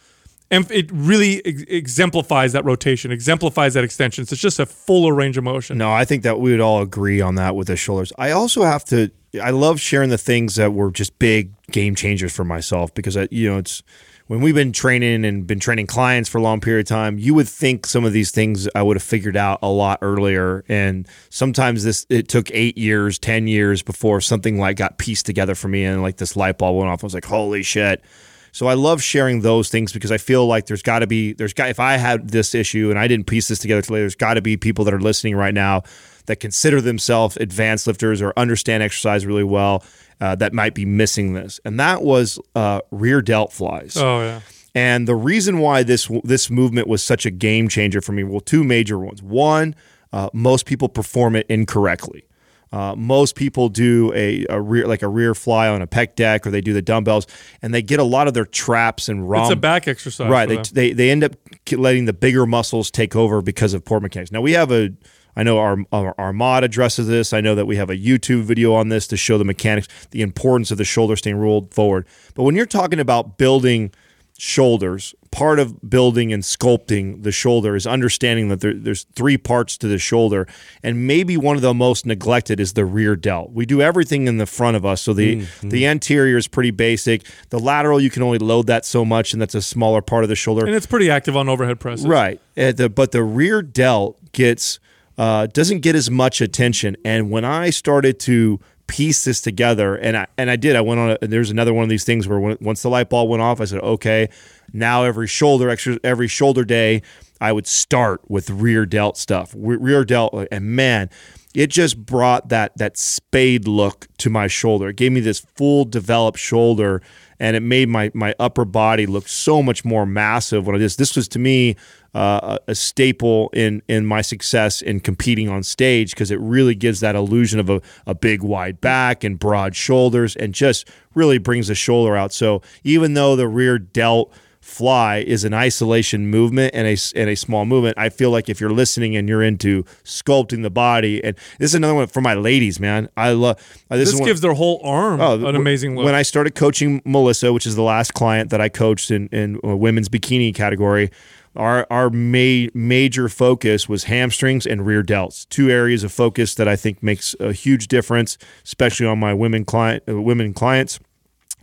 [0.49, 4.25] and it really ex- exemplifies that rotation, exemplifies that extension.
[4.25, 5.78] So it's just a fuller range of motion.
[5.78, 8.11] No, I think that we would all agree on that with the shoulders.
[8.17, 9.11] I also have to.
[9.41, 13.28] I love sharing the things that were just big game changers for myself because I,
[13.30, 13.84] you know, it's
[14.28, 17.17] when we've been training and been training clients for a long period of time.
[17.17, 20.63] You would think some of these things I would have figured out a lot earlier,
[20.69, 25.55] and sometimes this it took eight years, ten years before something like got pieced together
[25.55, 27.03] for me, and like this light bulb went off.
[27.03, 28.03] I was like, holy shit.
[28.51, 31.53] So I love sharing those things because I feel like there's got to be there's
[31.53, 34.34] got if I had this issue and I didn't piece this together today, there's got
[34.34, 35.84] to be people that are listening right now
[36.25, 39.84] that consider themselves advanced lifters or understand exercise really well
[40.20, 43.95] uh, that might be missing this, and that was uh, rear delt flies.
[43.97, 44.41] Oh yeah.
[44.76, 48.39] And the reason why this this movement was such a game changer for me, well,
[48.41, 49.22] two major ones.
[49.24, 49.76] One,
[50.13, 52.24] uh, most people perform it incorrectly.
[52.72, 56.45] Uh, most people do a, a rear like a rear fly on a pec deck,
[56.45, 57.26] or they do the dumbbells,
[57.61, 59.43] and they get a lot of their traps and ROM.
[59.43, 60.30] It's a back exercise.
[60.30, 60.47] right.
[60.49, 60.57] They,
[60.89, 61.36] they they end up
[61.72, 64.32] letting the bigger muscles take over because of poor mechanics.
[64.32, 64.89] Now we have a.
[65.38, 67.31] I know our, our Armad addresses this.
[67.31, 70.23] I know that we have a YouTube video on this to show the mechanics, the
[70.23, 72.07] importance of the shoulder staying rolled forward.
[72.33, 73.91] But when you're talking about building
[74.39, 79.77] shoulders, part of building and sculpting the shoulder is understanding that there, there's three parts
[79.77, 80.47] to the shoulder,
[80.81, 83.51] and maybe one of the most neglected is the rear delt.
[83.51, 87.23] We do everything in the front of us, so the the anterior is pretty basic.
[87.49, 90.29] The lateral you can only load that so much, and that's a smaller part of
[90.29, 90.65] the shoulder.
[90.65, 92.07] and it's pretty active on overhead presses.
[92.07, 92.41] Right.
[92.57, 94.79] Uh, the, but the rear delt gets
[95.18, 96.95] uh, doesn't get as much attention.
[97.03, 100.99] And when I started to piece this together, and I and I did, I went
[100.99, 101.18] on.
[101.22, 103.65] There's another one of these things where when, once the light bulb went off, I
[103.65, 104.30] said, okay,
[104.74, 107.01] now every shoulder extra every shoulder day,
[107.41, 111.09] I would start with rear delt stuff, rear delt, and man.
[111.55, 114.89] It just brought that that spade look to my shoulder.
[114.89, 117.01] It gave me this full developed shoulder,
[117.39, 120.95] and it made my my upper body look so much more massive when I this.
[120.95, 121.75] This was to me
[122.13, 126.99] uh, a staple in in my success in competing on stage because it really gives
[127.01, 131.67] that illusion of a, a big wide back and broad shoulders and just really brings
[131.67, 132.33] the shoulder out.
[132.33, 134.33] So even though the rear delt
[134.68, 137.97] fly is an isolation movement and a and a small movement.
[137.97, 141.76] I feel like if you're listening and you're into sculpting the body, and this is
[141.76, 143.07] another one for my ladies, man.
[143.15, 143.57] I love
[143.89, 144.07] uh, this.
[144.09, 146.05] This is one, gives their whole arm Oh, an w- amazing look.
[146.05, 149.59] When I started coaching Melissa, which is the last client that I coached in in
[149.63, 151.11] a women's bikini category,
[151.55, 155.47] our our ma- major focus was hamstrings and rear delts.
[155.49, 159.63] Two areas of focus that I think makes a huge difference, especially on my women
[159.63, 160.99] client uh, women clients,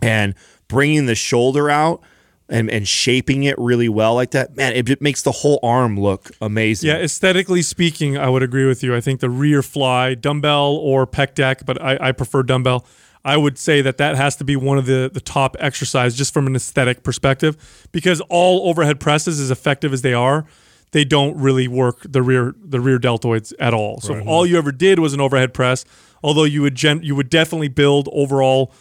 [0.01, 0.33] and
[0.67, 2.01] bringing the shoulder out.
[2.47, 5.99] And, and shaping it really well like that, man, it, it makes the whole arm
[5.99, 6.89] look amazing.
[6.89, 8.95] Yeah, aesthetically speaking, I would agree with you.
[8.95, 12.85] I think the rear fly, dumbbell or pec deck, but I, I prefer dumbbell.
[13.23, 16.31] I would say that that has to be one of the the top exercise just
[16.31, 20.45] from an aesthetic perspective because all overhead presses as effective as they are,
[20.91, 23.99] they don't really work the rear the rear deltoids at all.
[24.01, 25.83] So if all you ever did was an overhead press,
[26.23, 28.71] although you would gen- you would definitely build overall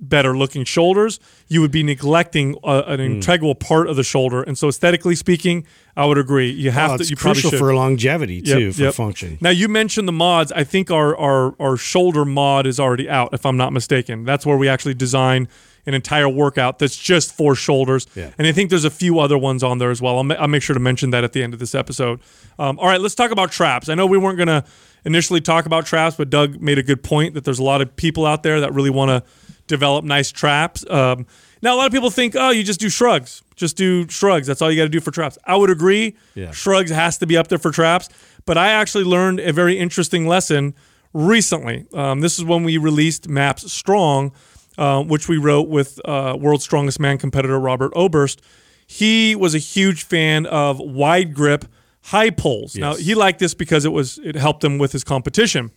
[0.00, 3.06] better looking shoulders, you would be neglecting uh, an Hmm.
[3.16, 4.42] integral part of the shoulder.
[4.42, 6.50] And so aesthetically speaking, I would agree.
[6.50, 8.94] You have Oh, to it's you crucial for longevity Yep, too, for yep.
[8.94, 9.38] function.
[9.40, 10.52] Now you mentioned the mods.
[10.52, 14.24] I think our, our our shoulder mod is already out, if I'm not mistaken.
[14.24, 15.48] That's where we actually design
[15.86, 18.06] an entire workout that's just for shoulders.
[18.14, 18.30] Yeah.
[18.38, 20.16] And I think there's a few other ones on there as well.
[20.18, 22.20] I'll, ma- I'll make sure to mention that at the end of this episode.
[22.58, 23.88] Um, all right, let's talk about traps.
[23.88, 24.64] I know we weren't gonna
[25.06, 27.96] initially talk about traps, but Doug made a good point that there's a lot of
[27.96, 29.22] people out there that really want to
[29.70, 30.84] develop nice traps.
[30.90, 31.26] Um,
[31.62, 34.46] now a lot of people think, oh, you just do shrugs, just do shrugs.
[34.46, 35.38] That's all you got to do for traps.
[35.44, 36.16] I would agree.
[36.34, 36.50] Yeah.
[36.50, 38.08] Shrugs has to be up there for traps.
[38.44, 40.74] But I actually learned a very interesting lesson
[41.12, 41.86] recently.
[41.92, 44.32] Um, this is when we released Maps Strong,
[44.78, 48.40] uh, which we wrote with uh, World's Strongest Man competitor Robert Oberst.
[48.86, 51.64] He was a huge fan of wide grip
[52.04, 52.76] high pulls.
[52.76, 55.70] Now he liked this because it was it helped him with his competition.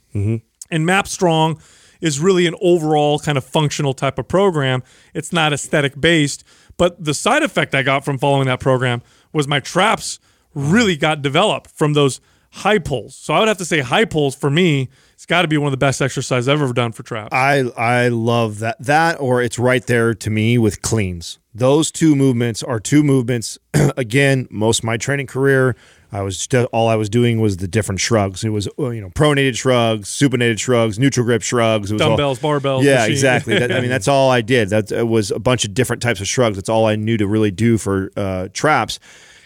[0.71, 1.61] And Map Strong
[2.03, 4.83] is really an overall kind of functional type of program.
[5.13, 6.43] It's not aesthetic based,
[6.75, 9.01] but the side effect I got from following that program
[9.31, 10.19] was my traps
[10.53, 12.19] really got developed from those
[12.51, 13.15] high pulls.
[13.15, 15.67] So I would have to say high pulls for me, it's got to be one
[15.67, 17.29] of the best exercises I've ever done for traps.
[17.31, 21.39] I I love that that or it's right there to me with cleans.
[21.55, 23.57] Those two movements are two movements.
[23.97, 25.75] again, most my training career,
[26.13, 28.43] I was just, all I was doing was the different shrugs.
[28.43, 31.89] It was uh, you know pronated shrugs, supinated shrugs, neutral grip shrugs.
[31.91, 33.11] It was all- Dumbbells, barbells, Yeah, machine.
[33.11, 33.59] exactly.
[33.59, 34.69] That, I mean, that's all I did.
[34.69, 36.55] That it was a bunch of different types of shrugs.
[36.57, 38.99] That's all I knew to really do for uh, traps.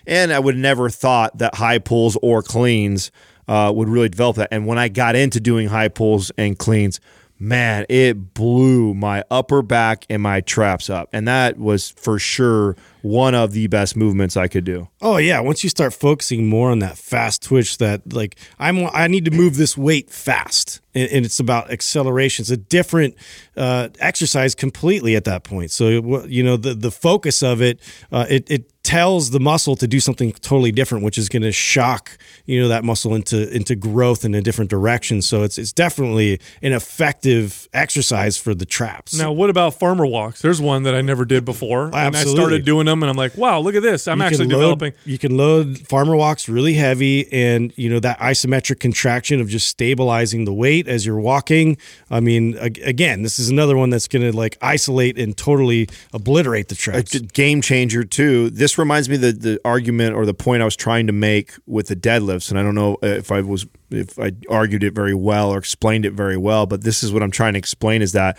[0.06, 3.12] And I would never thought that high pulls or cleans
[3.48, 4.50] uh, would really develop that.
[4.52, 7.00] And when I got into doing high pulls and cleans,
[7.40, 11.10] man, it blew my upper back and my traps up.
[11.14, 12.76] And that was for sure
[13.08, 14.88] one of the best movements I could do.
[15.02, 19.08] Oh yeah, once you start focusing more on that fast twitch, that like I'm, I
[19.08, 22.44] need to move this weight fast, and, and it's about acceleration.
[22.44, 23.16] It's a different
[23.56, 25.72] uh, exercise completely at that point.
[25.72, 27.80] So what- you know the the focus of it,
[28.12, 31.52] uh, it it tells the muscle to do something totally different, which is going to
[31.52, 35.22] shock you know that muscle into into growth in a different direction.
[35.22, 39.14] So it's it's definitely an effective exercise for the traps.
[39.18, 40.42] Now, what about farmer walks?
[40.42, 43.36] There's one that I never did before, and I started doing them, and I'm like,
[43.38, 44.08] wow, look at this!
[44.08, 44.94] I'm You actually load- developing.
[45.06, 49.68] You can load farmer walks really heavy, and you know that isometric contraction of just
[49.68, 51.78] stabilizing the weight as you're walking.
[52.10, 56.70] I mean, again, this is another one that's going to like isolate and totally obliterate
[56.70, 58.50] the a game changer too.
[58.50, 61.54] This reminds me of the the argument or the point I was trying to make
[61.66, 65.14] with the deadlifts, and I don't know if I was if I argued it very
[65.14, 68.12] well or explained it very well, but this is what I'm trying to explain: is
[68.14, 68.38] that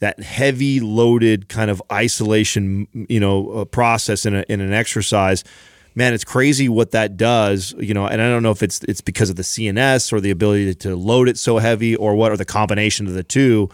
[0.00, 5.44] that heavy loaded kind of isolation, you know, uh, process in a, in an exercise.
[5.94, 8.06] Man, it's crazy what that does, you know.
[8.06, 10.96] And I don't know if it's it's because of the CNS or the ability to
[10.96, 13.70] load it so heavy, or what, or the combination of the two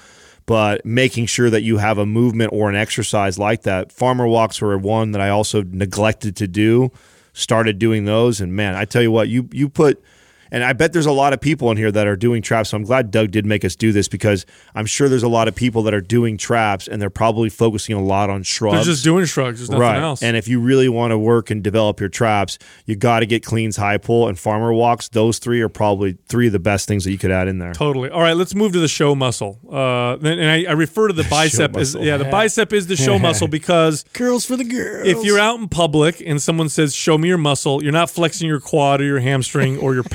[0.47, 3.93] but making sure that you have a movement or an exercise like that.
[3.93, 6.93] Farmer walks were one that I also neglected to do.
[7.33, 10.03] Started doing those, and man, I tell you what, you you put,
[10.51, 12.71] and I bet there's a lot of people in here that are doing traps.
[12.71, 15.49] So I'm glad Doug did make us do this because I'm sure there's a lot
[15.49, 18.77] of people that are doing traps and they're probably focusing a lot on shrugs.
[18.77, 19.59] They're just doing shrugs.
[19.59, 20.01] There's nothing right.
[20.01, 20.23] else.
[20.23, 23.45] And if you really want to work and develop your traps, you got to get
[23.45, 25.09] cleans, high pull, and farmer walks.
[25.09, 27.73] Those three are probably three of the best things that you could add in there.
[27.73, 28.11] Totally.
[28.11, 29.59] All right, let's move to the show muscle.
[29.71, 33.19] Uh, and I, I refer to the bicep as yeah, the bicep is the show
[33.27, 35.07] muscle because Girls for the girls.
[35.07, 38.49] if you're out in public and someone says, "Show me your muscle," you're not flexing
[38.49, 40.05] your quad or your hamstring or your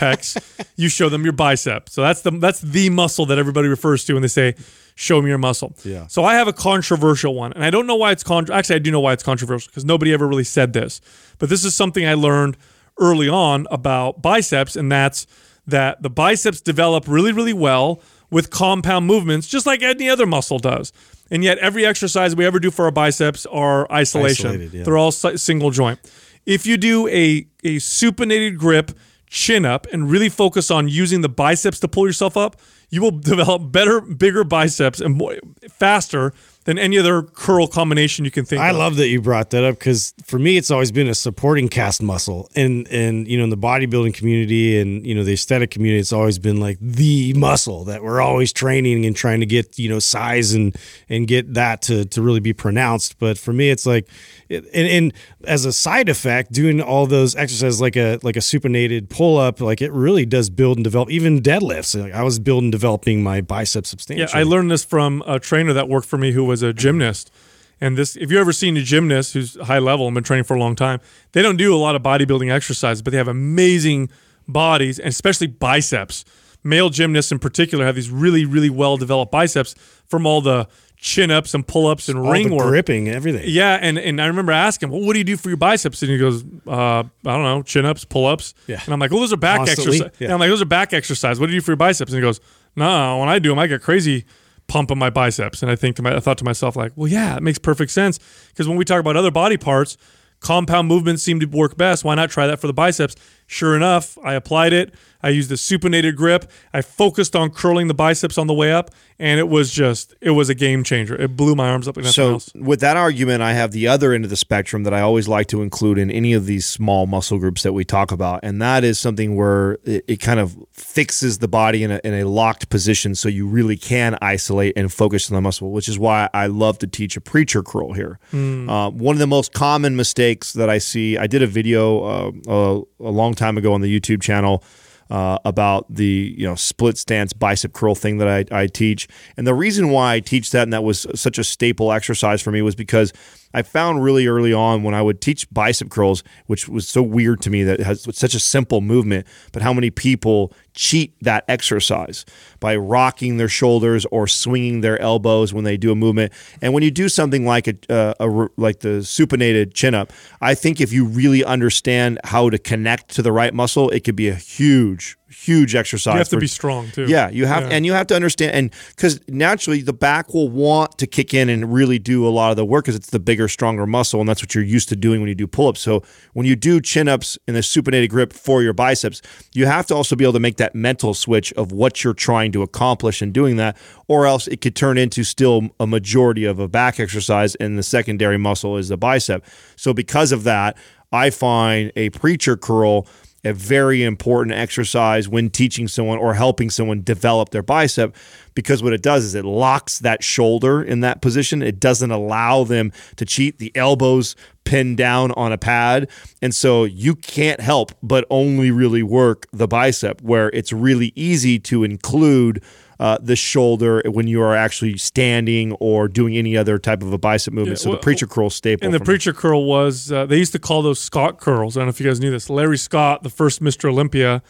[0.75, 1.89] you show them your bicep.
[1.89, 4.55] So that's the that's the muscle that everybody refers to when they say,
[4.95, 6.07] "Show me your muscle." Yeah.
[6.07, 8.49] So I have a controversial one, and I don't know why it's con.
[8.51, 11.01] Actually, I do know why it's controversial because nobody ever really said this.
[11.39, 12.57] But this is something I learned
[12.99, 15.27] early on about biceps, and that's
[15.67, 20.57] that the biceps develop really, really well with compound movements, just like any other muscle
[20.59, 20.93] does.
[21.29, 24.47] And yet, every exercise we ever do for our biceps are isolation.
[24.47, 24.83] Isolated, yeah.
[24.83, 25.99] They're all single joint.
[26.45, 28.91] If you do a a supinated grip
[29.31, 33.11] chin up and really focus on using the biceps to pull yourself up, you will
[33.19, 35.37] develop better, bigger biceps and more,
[35.69, 36.33] faster
[36.65, 38.65] than any other curl combination you can think of.
[38.65, 38.77] I of.
[38.77, 42.03] love that you brought that up because for me, it's always been a supporting cast
[42.03, 45.99] muscle, and and you know in the bodybuilding community and you know the aesthetic community,
[45.99, 49.89] it's always been like the muscle that we're always training and trying to get you
[49.89, 50.75] know size and
[51.09, 53.17] and get that to to really be pronounced.
[53.17, 54.07] But for me, it's like,
[54.47, 55.13] it, and, and
[55.45, 59.61] as a side effect, doing all those exercises like a like a supinated pull up,
[59.61, 61.09] like it really does build and develop.
[61.09, 64.29] Even deadlifts, like I was building developing my biceps substantially.
[64.31, 67.31] Yeah, I learned this from a trainer that worked for me who was a gymnast.
[67.79, 70.55] And this, if you've ever seen a gymnast who's high level and been training for
[70.55, 70.99] a long time,
[71.31, 74.09] they don't do a lot of bodybuilding exercises, but they have amazing
[74.47, 76.23] bodies, and especially biceps.
[76.63, 79.73] Male gymnasts in particular have these really, really well developed biceps
[80.05, 82.67] from all the chin ups and pull ups and all ring work.
[82.67, 83.43] gripping, everything.
[83.47, 86.03] Yeah, and, and I remember asking, well, what do you do for your biceps?
[86.03, 88.53] And he goes, uh, I don't know, chin ups, pull ups.
[88.67, 88.79] Yeah.
[88.85, 90.01] And I'm like, well, those are back exercises.
[90.19, 90.25] yeah.
[90.25, 91.39] And I'm like, those are back exercises.
[91.39, 92.11] What do you do for your biceps?
[92.11, 92.39] And he goes,
[92.75, 94.25] no, when I do them, I get crazy
[94.67, 95.61] pumping my biceps.
[95.61, 97.91] And I think to my, I thought to myself, like, well, yeah, it makes perfect
[97.91, 99.97] sense because when we talk about other body parts,
[100.39, 102.03] compound movements seem to work best.
[102.03, 103.15] Why not try that for the biceps?
[103.47, 104.93] Sure enough, I applied it.
[105.23, 106.49] I used a supinated grip.
[106.73, 110.31] I focused on curling the biceps on the way up, and it was just it
[110.31, 111.15] was a game changer.
[111.19, 112.51] It blew my arms up like nothing So, else.
[112.55, 115.47] with that argument, I have the other end of the spectrum that I always like
[115.47, 118.39] to include in any of these small muscle groups that we talk about.
[118.43, 122.13] And that is something where it, it kind of fixes the body in a, in
[122.13, 125.99] a locked position so you really can isolate and focus on the muscle, which is
[125.99, 128.19] why I love to teach a preacher curl here.
[128.33, 132.31] Uh, one of the most common mistakes that I see, I did a video uh,
[132.47, 134.63] a, a long time ago on the YouTube channel
[135.11, 139.09] uh, about the you know split stance bicep curl thing that I, I teach.
[139.35, 142.51] And the reason why I teach that and that was such a staple exercise for
[142.51, 143.11] me was because
[143.53, 147.41] I found really early on when I would teach bicep curls, which was so weird
[147.41, 151.43] to me that it has such a simple movement, but how many people cheat that
[151.47, 152.25] exercise
[152.59, 156.31] by rocking their shoulders or swinging their elbows when they do a movement.
[156.61, 160.55] And when you do something like a, uh, a like the supinated chin up, I
[160.55, 164.29] think if you really understand how to connect to the right muscle, it could be
[164.29, 166.13] a huge, huge exercise.
[166.13, 167.05] You have to for- be strong too.
[167.07, 167.69] yeah, you have, Yeah.
[167.75, 171.49] and you have to understand, and because naturally the back will want to kick in
[171.49, 174.29] and really do a lot of the work because it's the bigger, stronger muscle, and
[174.29, 175.81] that's what you're used to doing when you do pull ups.
[175.81, 176.03] So
[176.33, 179.21] when you do chin ups in the supinated grip for your biceps,
[179.53, 182.51] you have to also be able to make that mental switch of what you're trying
[182.51, 183.75] to accomplish in doing that,
[184.07, 187.83] or else it could turn into still a majority of a back exercise, and the
[187.83, 189.43] secondary muscle is the bicep.
[189.75, 190.77] So because of that,
[191.11, 193.07] I find a preacher curl
[193.43, 198.15] a very important exercise when teaching someone or helping someone develop their bicep
[198.53, 201.61] because what it does is it locks that shoulder in that position.
[201.61, 203.57] It doesn't allow them to cheat.
[203.57, 206.09] The elbows pinned down on a pad.
[206.41, 211.59] And so you can't help but only really work the bicep where it's really easy
[211.59, 212.63] to include
[213.01, 217.17] uh, the shoulder when you are actually standing or doing any other type of a
[217.17, 217.79] bicep movement.
[217.79, 218.85] Yeah, so well, the preacher curl staple.
[218.85, 219.05] And the for me.
[219.05, 221.75] preacher curl was uh, they used to call those Scott curls.
[221.75, 222.47] I don't know if you guys knew this.
[222.47, 223.89] Larry Scott, the first Mr.
[223.89, 224.43] Olympia,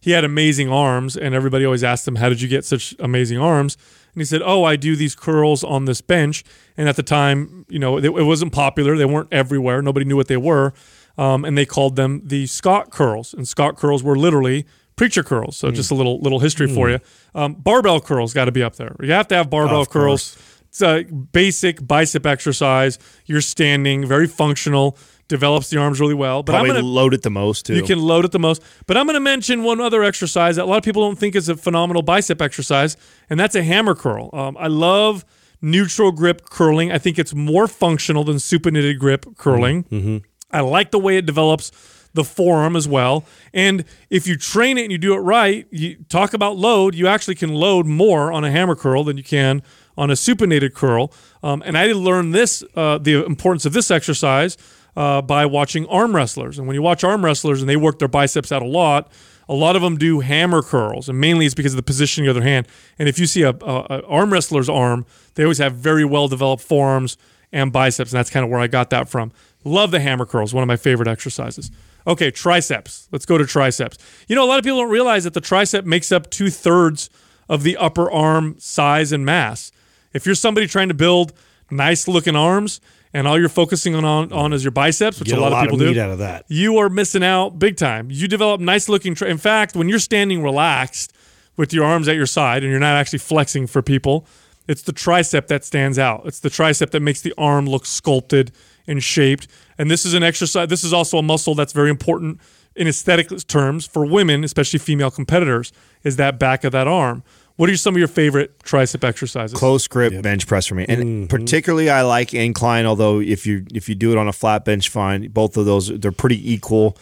[0.00, 3.36] he had amazing arms, and everybody always asked him, "How did you get such amazing
[3.36, 3.76] arms?"
[4.14, 6.44] And he said, "Oh, I do these curls on this bench."
[6.78, 8.96] And at the time, you know, it, it wasn't popular.
[8.96, 9.82] They weren't everywhere.
[9.82, 10.72] Nobody knew what they were,
[11.18, 13.34] um, and they called them the Scott curls.
[13.34, 14.64] And Scott curls were literally
[14.98, 15.56] preacher curls.
[15.56, 16.98] So just a little little history for you.
[17.34, 18.94] Um, barbell curls got to be up there.
[19.00, 20.36] You have to have barbell curls.
[20.68, 22.98] It's a basic bicep exercise.
[23.24, 26.42] You're standing, very functional, develops the arms really well.
[26.42, 27.74] But Probably I'm gonna load it the most too.
[27.74, 28.62] you can load it the most.
[28.86, 31.48] But I'm gonna mention one other exercise that a lot of people don't think is
[31.48, 32.96] a phenomenal bicep exercise,
[33.30, 34.28] and that's a hammer curl.
[34.34, 35.24] Um, I love
[35.62, 36.92] neutral grip curling.
[36.92, 40.22] I think it's more functional than supinated grip curling.
[40.50, 41.72] I like the way it develops
[42.18, 43.24] the forearm as well.
[43.54, 47.06] And if you train it and you do it right, you talk about load, you
[47.06, 49.62] actually can load more on a hammer curl than you can
[49.96, 51.12] on a supinated curl.
[51.42, 54.56] Um, and I learned this, uh, the importance of this exercise
[54.96, 56.58] uh, by watching arm wrestlers.
[56.58, 59.10] And when you watch arm wrestlers and they work their biceps out a lot,
[59.48, 62.34] a lot of them do hammer curls, and mainly it's because of the positioning of
[62.34, 62.68] their hand.
[62.98, 66.28] And if you see a, a, a arm wrestler's arm, they always have very well
[66.28, 67.16] developed forearms
[67.50, 69.32] and biceps, and that's kind of where I got that from.
[69.64, 71.70] Love the hammer curls, one of my favorite exercises.
[72.06, 73.08] Okay, triceps.
[73.12, 73.98] Let's go to triceps.
[74.28, 77.10] You know, a lot of people don't realize that the tricep makes up two thirds
[77.48, 79.72] of the upper arm size and mass.
[80.12, 81.32] If you're somebody trying to build
[81.70, 82.80] nice looking arms
[83.12, 85.62] and all you're focusing on, on, on is your biceps, which Get a lot, of
[85.62, 86.44] people meat do, out of that.
[86.48, 88.10] you are missing out big time.
[88.10, 89.14] You develop nice looking.
[89.14, 91.12] Tri- in fact, when you're standing relaxed
[91.56, 94.26] with your arms at your side and you're not actually flexing for people,
[94.66, 96.22] it's the tricep that stands out.
[96.26, 98.52] It's the tricep that makes the arm look sculpted
[98.88, 99.46] and shaped.
[99.78, 100.68] And this is an exercise.
[100.68, 102.40] This is also a muscle that's very important
[102.74, 105.72] in aesthetic terms for women, especially female competitors,
[106.02, 107.22] is that back of that arm.
[107.56, 109.58] What are some of your favorite tricep exercises?
[109.58, 112.86] close grip bench press for me, and particularly I like incline.
[112.86, 115.28] Although if you if you do it on a flat bench, fine.
[115.30, 116.96] Both of those they're pretty equal.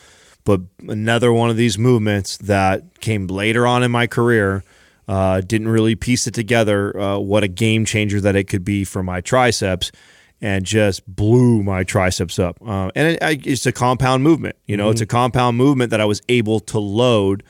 [0.45, 4.64] But another one of these movements that came later on in my career
[5.09, 6.99] uh, didn't really piece it together.
[6.99, 9.93] Uh, what a game changer that it could be for my triceps,
[10.41, 12.59] and just blew my triceps up.
[12.66, 14.57] Uh, and it, I, it's a compound movement.
[14.66, 17.43] You know, it's a compound movement that I was able to load,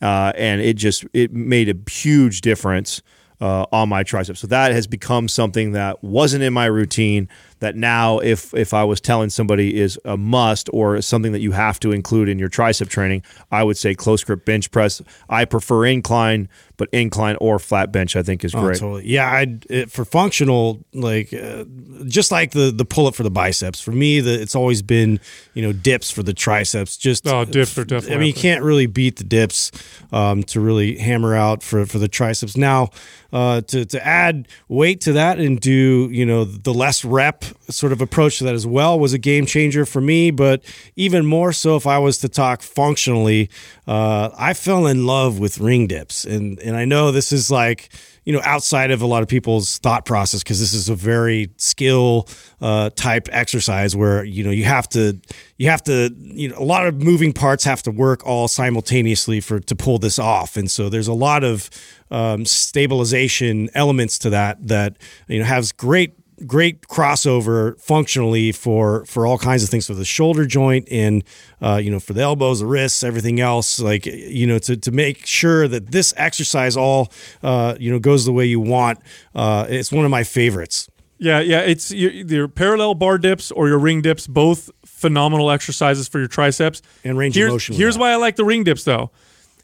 [0.00, 3.02] uh, and it just it made a huge difference
[3.40, 4.40] uh, on my triceps.
[4.40, 7.28] So that has become something that wasn't in my routine.
[7.62, 11.52] That now, if if I was telling somebody is a must or something that you
[11.52, 15.00] have to include in your tricep training, I would say close grip bench press.
[15.30, 18.78] I prefer incline, but incline or flat bench I think is Oh, great.
[18.78, 19.06] totally.
[19.08, 21.64] Yeah, I it, for functional, like uh,
[22.06, 23.80] just like the the pull up for the biceps.
[23.80, 25.20] For me, the it's always been
[25.54, 26.96] you know dips for the triceps.
[26.96, 29.70] Just Oh, dips are definitely I mean, you can't really beat the dips
[30.10, 32.56] um, to really hammer out for for the triceps.
[32.56, 32.88] Now,
[33.32, 37.92] uh, to to add weight to that and do you know the less rep sort
[37.92, 40.30] of approach to that as well was a game changer for me.
[40.30, 40.62] But
[40.96, 43.50] even more so, if I was to talk functionally,
[43.86, 47.90] uh, I fell in love with ring dips, and and I know this is like
[48.24, 51.50] you know outside of a lot of people's thought process because this is a very
[51.56, 52.28] skill
[52.60, 55.18] uh, type exercise where you know you have to
[55.56, 59.40] you have to you know a lot of moving parts have to work all simultaneously
[59.40, 61.68] for to pull this off and so there's a lot of
[62.10, 64.96] um, stabilization elements to that that
[65.28, 66.14] you know has great
[66.46, 71.24] great crossover functionally for for all kinds of things for the shoulder joint and
[71.60, 74.90] uh, you know for the elbows the wrists everything else like you know to, to
[74.90, 77.12] make sure that this exercise all
[77.42, 78.98] uh, you know goes the way you want
[79.34, 80.88] uh, it's one of my favorites
[81.18, 81.60] Yeah, yeah.
[81.60, 86.26] It's your, your parallel bar dips or your ring dips, both phenomenal exercises for your
[86.26, 86.82] triceps.
[87.04, 89.12] And range of here's, motion Here's why I like the ring dips, though.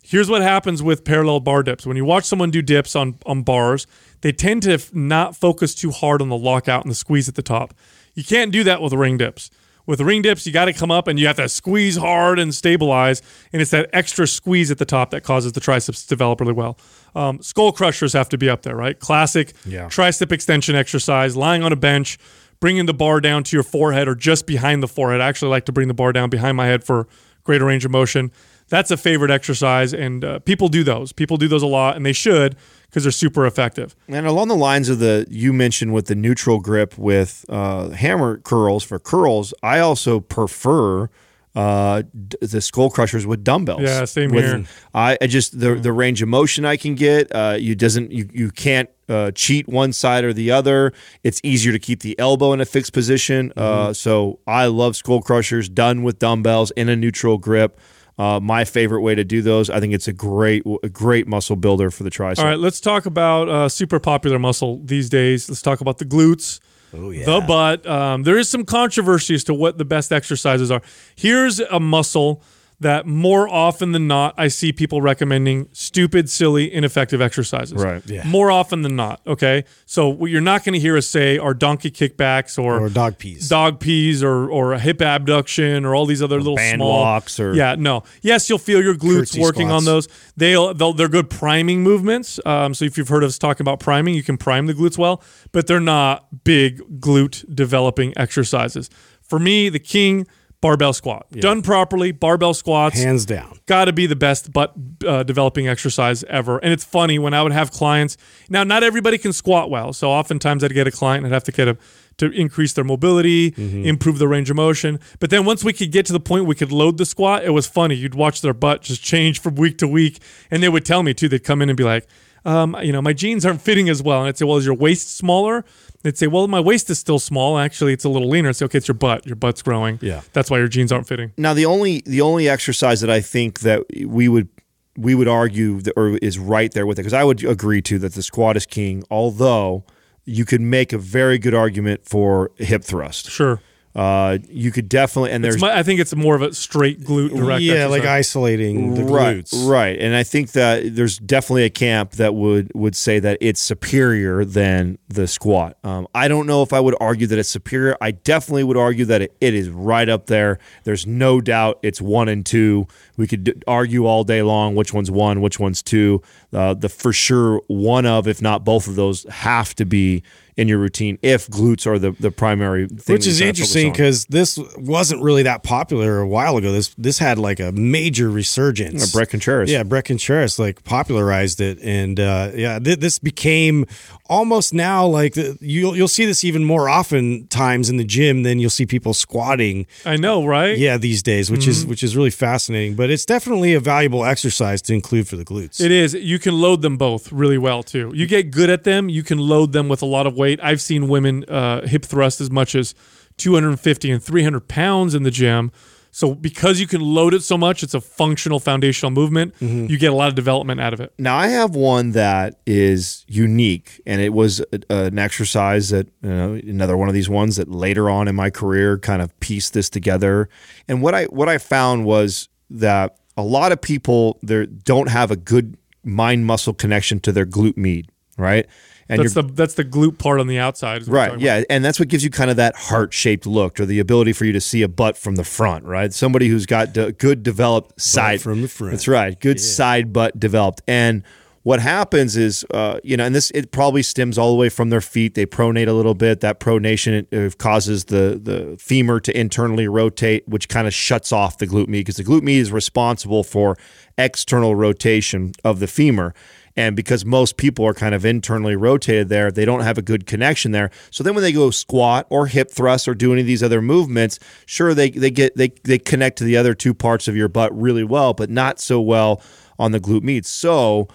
[0.02, 1.84] Here's what happens with parallel bar dips.
[1.84, 3.88] When you watch someone do dips on, on bars,
[4.20, 7.42] they tend to not focus too hard on the lockout and the squeeze at the
[7.42, 7.74] top.
[8.14, 9.50] You can't do that with ring dips.
[9.86, 12.54] With ring dips, you got to come up and you have to squeeze hard and
[12.54, 13.22] stabilize,
[13.54, 16.52] and it's that extra squeeze at the top that causes the triceps to develop really
[16.52, 16.76] well.
[17.14, 18.98] Um, skull crushers have to be up there, right?
[18.98, 19.86] Classic Yeah.
[19.86, 22.18] tricep extension exercise, lying on a bench,
[22.60, 25.22] bringing the bar down to your forehead or just behind the forehead.
[25.22, 27.08] I actually like to bring the bar down behind my head for
[27.44, 28.30] greater range of motion.
[28.68, 31.12] That's a favorite exercise, and uh, people do those.
[31.12, 32.56] People do those a lot, and they should
[32.88, 33.94] because they're super effective.
[34.08, 38.38] And along the lines of the you mentioned with the neutral grip with uh, hammer
[38.38, 41.08] curls for curls, I also prefer
[41.54, 43.82] uh, d- the skull crushers with dumbbells.
[43.82, 44.64] Yeah, same With- here.
[44.94, 47.34] I, I just the the range of motion I can get.
[47.34, 50.92] Uh, you doesn't you you can't uh, cheat one side or the other.
[51.24, 53.52] It's easier to keep the elbow in a fixed position.
[53.56, 57.78] Uh, so I love skull crushers done with dumbbells in a neutral grip.
[58.18, 59.70] Uh, my favorite way to do those.
[59.70, 62.40] I think it's a great a great muscle builder for the tricep.
[62.40, 65.48] All right, let's talk about uh, super popular muscle these days.
[65.48, 66.58] Let's talk about the glutes.
[66.92, 67.86] Oh yeah, the butt.
[67.86, 70.82] Um, there is some controversy as to what the best exercises are.
[71.14, 72.42] Here's a muscle
[72.80, 77.82] that more often than not I see people recommending stupid, silly, ineffective exercises.
[77.82, 78.06] Right.
[78.06, 78.24] Yeah.
[78.24, 79.20] More often than not.
[79.26, 79.64] Okay.
[79.84, 83.18] So what you're not going to hear us say are donkey kickbacks or, or dog
[83.18, 87.00] peas dog peas or or a hip abduction or all these other little band small
[87.00, 90.06] walks or- yeah no yes you'll feel your glutes working on those
[90.36, 94.14] they'll, they'll they're good priming movements um, so if you've heard us talking about priming
[94.14, 95.22] you can prime the glutes well
[95.52, 98.88] but they're not big glute developing exercises
[99.22, 100.26] for me the king
[100.60, 104.72] barbell squat done properly barbell squats hands down got to be the best butt
[105.06, 106.58] uh, developing exercise ever.
[106.58, 108.16] And it's funny when I would have clients.
[108.48, 111.44] Now, not everybody can squat well, so oftentimes I'd get a client and I'd have
[111.44, 111.78] to get a
[112.16, 114.98] to increase their mobility, improve the range of motion.
[115.20, 117.50] But then once we could get to the point we could load the squat, it
[117.50, 117.94] was funny.
[117.94, 121.14] You'd watch their butt just change from week to week, and they would tell me
[121.14, 121.28] too.
[121.28, 122.06] They'd come in and be like.
[122.44, 124.20] Um, you know, my jeans aren't fitting as well.
[124.20, 125.64] And I'd say, well, is your waist smaller?
[126.02, 127.58] They'd say, well, my waist is still small.
[127.58, 128.50] Actually, it's a little leaner.
[128.50, 129.26] I'd okay, it's your butt.
[129.26, 129.98] Your butt's growing.
[130.00, 130.20] Yeah.
[130.32, 131.32] That's why your jeans aren't fitting.
[131.36, 134.48] Now the only the only exercise that I think that we would
[134.96, 137.98] we would argue that, or is right there with it because I would agree to
[138.00, 139.02] that the squat is king.
[139.10, 139.84] Although
[140.24, 143.30] you could make a very good argument for hip thrust.
[143.30, 143.60] Sure.
[143.98, 147.30] Uh, you could definitely and there's my, I think it's more of a straight glute
[147.30, 147.62] direct.
[147.62, 147.90] yeah exercise.
[147.90, 152.32] like isolating the right, glutes right, and I think that there's definitely a camp that
[152.32, 155.78] would would say that it's superior than the squat.
[155.82, 157.96] Um, I don't know if I would argue that it's superior.
[158.00, 160.60] I definitely would argue that it, it is right up there.
[160.84, 162.86] There's no doubt it's one and two.
[163.16, 166.22] We could d- argue all day long which one's one, which one's two.
[166.52, 170.22] Uh, the for sure one of, if not both of those, have to be
[170.58, 173.14] in your routine if glutes are the, the primary thing.
[173.14, 176.56] Which that is you kinda focus interesting because this wasn't really that popular a while
[176.58, 176.72] ago.
[176.72, 179.00] This this had like a major resurgence.
[179.00, 179.70] Yeah, Bret Contreras.
[179.70, 183.86] Yeah, Bret Contreras like popularized it, and uh, yeah, th- this became
[184.26, 188.42] almost now like the, you'll you'll see this even more often times in the gym
[188.42, 189.86] than you'll see people squatting.
[190.04, 190.76] I know, right?
[190.76, 191.90] Yeah, these days, which is Mm-hmm.
[191.90, 192.96] which is really fascinating.
[192.96, 195.80] But it's definitely a valuable exercise to include for the glutes.
[195.80, 196.14] It is.
[196.14, 198.10] You can load them both really well too.
[198.12, 199.08] You get good at them.
[199.08, 200.47] You can load them with a lot of weight.
[200.62, 202.94] I've seen women uh, hip thrust as much as
[203.38, 205.70] 250 and 300 pounds in the gym.
[206.10, 209.54] So because you can load it so much, it's a functional foundational movement.
[209.60, 211.12] You get a lot of development out of it.
[211.18, 216.30] Now I have one that is unique, and it was a, an exercise that you
[216.30, 219.74] know, another one of these ones that later on in my career kind of pieced
[219.74, 220.48] this together.
[220.88, 225.30] And what I what I found was that a lot of people there don't have
[225.30, 228.66] a good mind muscle connection to their glute med, right?
[229.08, 231.02] And That's the that's the glute part on the outside.
[231.02, 231.40] is what Right.
[231.40, 231.62] Yeah.
[231.70, 234.44] And that's what gives you kind of that heart shaped look or the ability for
[234.44, 236.12] you to see a butt from the front, right?
[236.12, 238.92] Somebody who's got de- good developed side from the front.
[238.92, 239.38] That's right.
[239.40, 240.82] Good side butt developed.
[240.86, 241.22] And
[241.62, 244.90] what happens is, uh, you know, and this, it probably stems all the way from
[244.90, 245.34] their feet.
[245.34, 246.40] They pronate a little bit.
[246.40, 251.58] That pronation uh, causes the, the femur to internally rotate, which kind of shuts off
[251.58, 253.76] the glute med because the glute med is responsible for
[254.16, 256.32] external rotation of the femur.
[256.78, 260.26] And because most people are kind of internally rotated there, they don't have a good
[260.26, 260.92] connection there.
[261.10, 263.82] So then when they go squat or hip thrust or do any of these other
[263.82, 267.48] movements, sure they they get they they connect to the other two parts of your
[267.48, 269.42] butt really well, but not so well
[269.76, 270.46] on the glute med.
[270.46, 271.08] So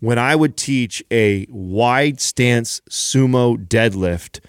[0.00, 4.40] when I would teach a wide stance sumo deadlift,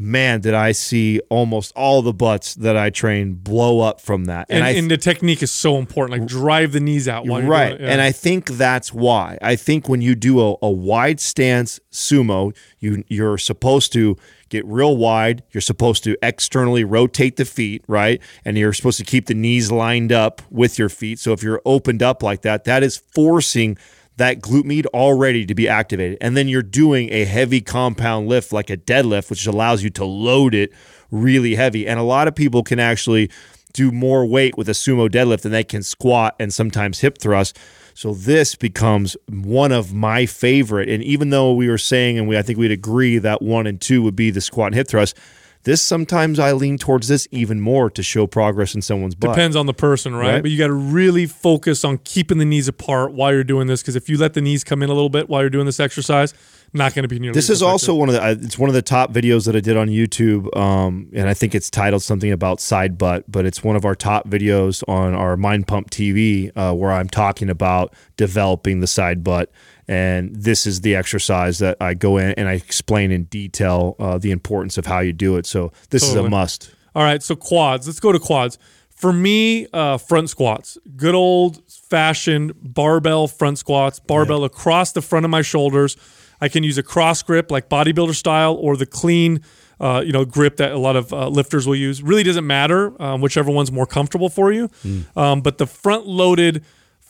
[0.00, 4.46] man, did I see almost all the butts that I trained blow up from that.
[4.48, 6.18] And, I and the technique is so important.
[6.18, 7.78] Like drive the knees out while right.
[7.78, 7.88] Yeah.
[7.88, 9.36] And I think that's why.
[9.42, 14.16] I think when you do a, a wide stance sumo, you you're supposed to
[14.48, 15.42] get real wide.
[15.52, 18.22] You're supposed to externally rotate the feet, right?
[18.42, 21.18] And you're supposed to keep the knees lined up with your feet.
[21.18, 23.76] So if you're opened up like that, that is forcing
[24.20, 26.18] that glute med already to be activated.
[26.20, 30.04] And then you're doing a heavy compound lift like a deadlift, which allows you to
[30.04, 30.72] load it
[31.10, 31.86] really heavy.
[31.86, 33.30] And a lot of people can actually
[33.72, 37.58] do more weight with a sumo deadlift than they can squat and sometimes hip thrust.
[37.94, 40.88] So this becomes one of my favorite.
[40.88, 43.80] And even though we were saying, and we I think we'd agree that one and
[43.80, 45.16] two would be the squat and hip thrust,
[45.64, 49.32] this sometimes I lean towards this even more to show progress in someone's butt.
[49.32, 50.34] Depends on the person, right?
[50.34, 50.42] Right.
[50.42, 53.82] But you got to really focus on keeping the knees apart while you're doing this.
[53.82, 55.78] Because if you let the knees come in a little bit while you're doing this
[55.78, 56.32] exercise,
[56.72, 57.34] not going to be nearly.
[57.34, 58.30] This is also one of the.
[58.30, 61.54] It's one of the top videos that I did on YouTube, um, and I think
[61.54, 63.30] it's titled something about side butt.
[63.30, 67.08] But it's one of our top videos on our Mind Pump TV, uh, where I'm
[67.08, 69.50] talking about developing the side butt.
[69.90, 74.18] And this is the exercise that I go in and I explain in detail uh,
[74.18, 75.46] the importance of how you do it.
[75.46, 76.72] So this is a must.
[76.94, 77.88] All right, so quads.
[77.88, 78.56] Let's go to quads.
[78.88, 80.78] For me, uh, front squats.
[80.96, 85.96] Good old fashioned barbell front squats, barbell across the front of my shoulders.
[86.40, 89.42] I can use a cross grip like bodybuilder style or the clean,
[89.80, 92.00] uh, you know, grip that a lot of uh, lifters will use.
[92.00, 94.70] Really doesn't matter, um, whichever one's more comfortable for you.
[95.16, 96.64] Um, but the front loaded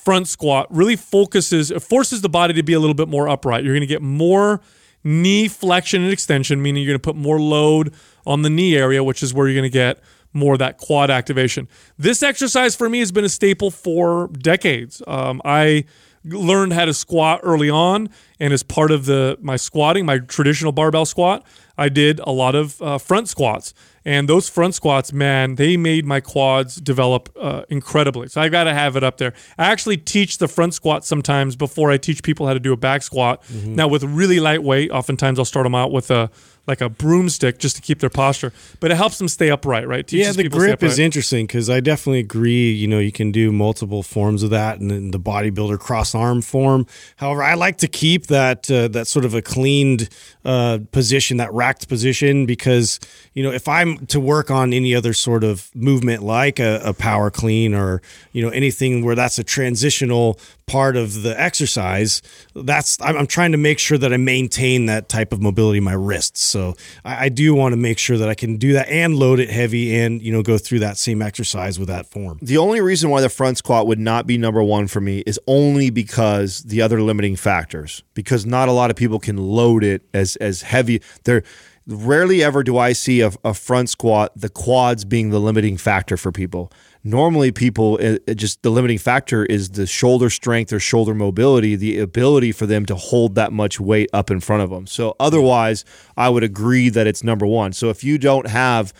[0.05, 3.65] front squat really focuses, it forces the body to be a little bit more upright.
[3.65, 4.61] You're going to get more
[5.05, 7.95] knee flexion and extension, meaning you're going to put more load
[8.27, 11.11] on the knee area, which is where you're going to get more of that quad
[11.11, 11.69] activation.
[11.99, 15.03] This exercise for me has been a staple for decades.
[15.07, 15.85] Um, I
[16.25, 20.73] learned how to squat early on, and as part of the my squatting, my traditional
[20.73, 21.47] barbell squat,
[21.79, 23.75] I did a lot of uh, front squats.
[24.03, 28.29] And those front squats, man, they made my quads develop uh, incredibly.
[28.29, 29.35] So I got to have it up there.
[29.59, 32.79] I actually teach the front squat sometimes before I teach people how to do a
[32.79, 33.43] back squat.
[33.45, 33.75] Mm-hmm.
[33.75, 36.31] Now with really lightweight, oftentimes I'll start them out with a
[36.71, 40.07] like a broomstick just to keep their posture, but it helps them stay upright, right?
[40.07, 42.71] Teaches yeah, the people to stay grip is interesting because I definitely agree.
[42.71, 46.41] You know, you can do multiple forms of that, and then the bodybuilder cross arm
[46.41, 46.87] form.
[47.17, 50.09] However, I like to keep that uh, that sort of a cleaned
[50.45, 53.01] uh, position, that racked position, because
[53.35, 56.95] you know if I'm to work on any other sort of movement like a, a
[56.95, 58.01] power clean or
[58.33, 60.39] you know anything where that's a transitional
[60.71, 62.23] part of the exercise,
[62.55, 65.85] that's I'm, I'm trying to make sure that I maintain that type of mobility in
[65.85, 66.41] my wrists.
[66.41, 66.60] So
[67.05, 69.51] I, I do want to make sure that I can do that and load it
[69.51, 72.39] heavy and you know go through that same exercise with that form.
[72.43, 75.39] The only reason why the front squat would not be number one for me is
[75.47, 78.03] only because the other limiting factors.
[78.15, 81.03] Because not a lot of people can load it as as heavy.
[81.25, 81.43] There
[81.87, 86.17] rarely ever do I see a, a front squat the quads being the limiting factor
[86.17, 86.71] for people.
[87.03, 91.99] Normally people it, just the limiting factor is the shoulder strength or shoulder mobility, the
[91.99, 94.87] ability for them to hold that much weight up in front of them.
[94.87, 95.85] So otherwise,
[96.17, 97.73] I would agree that it's number one.
[97.73, 98.93] So if you don't have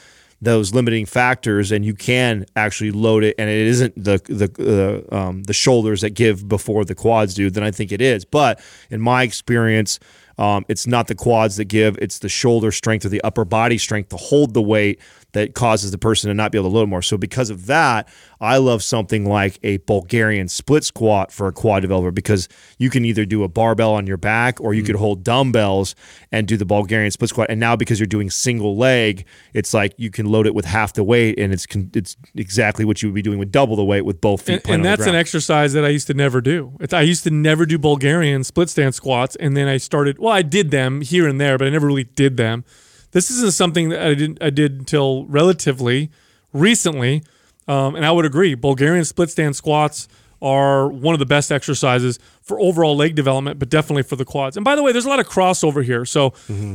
[0.43, 5.15] those limiting factors and you can actually load it and it isn't the the uh,
[5.15, 8.61] um, the shoulders that give before the quads do then I think it is but
[8.89, 9.99] in my experience
[10.39, 13.77] um, it's not the quads that give it's the shoulder strength or the upper body
[13.77, 14.99] strength to hold the weight
[15.33, 18.09] that causes the person to not be able to load more so because of that
[18.41, 23.05] I love something like a Bulgarian split squat for a quad developer because you can
[23.05, 25.01] either do a barbell on your back or you could mm.
[25.01, 25.95] hold dumbbells
[26.33, 27.49] and do the Bulgarian split squat.
[27.51, 30.95] And now because you're doing single leg, it's like you can load it with half
[30.95, 34.07] the weight, and it's it's exactly what you would be doing with double the weight
[34.07, 34.63] with both feet.
[34.65, 36.77] and, and that's an exercise that I used to never do.
[36.81, 40.19] It's, I used to never do Bulgarian split stance squats, and then I started.
[40.19, 42.65] Well, I did them here and there, but I never really did them.
[43.13, 44.43] This isn't something that I didn't.
[44.43, 46.11] I did until relatively
[46.53, 47.23] recently,
[47.69, 48.55] um, and I would agree.
[48.55, 50.09] Bulgarian split stand squats
[50.43, 54.57] are one of the best exercises for overall leg development, but definitely for the quads.
[54.57, 56.05] And by the way, there's a lot of crossover here.
[56.07, 56.33] So,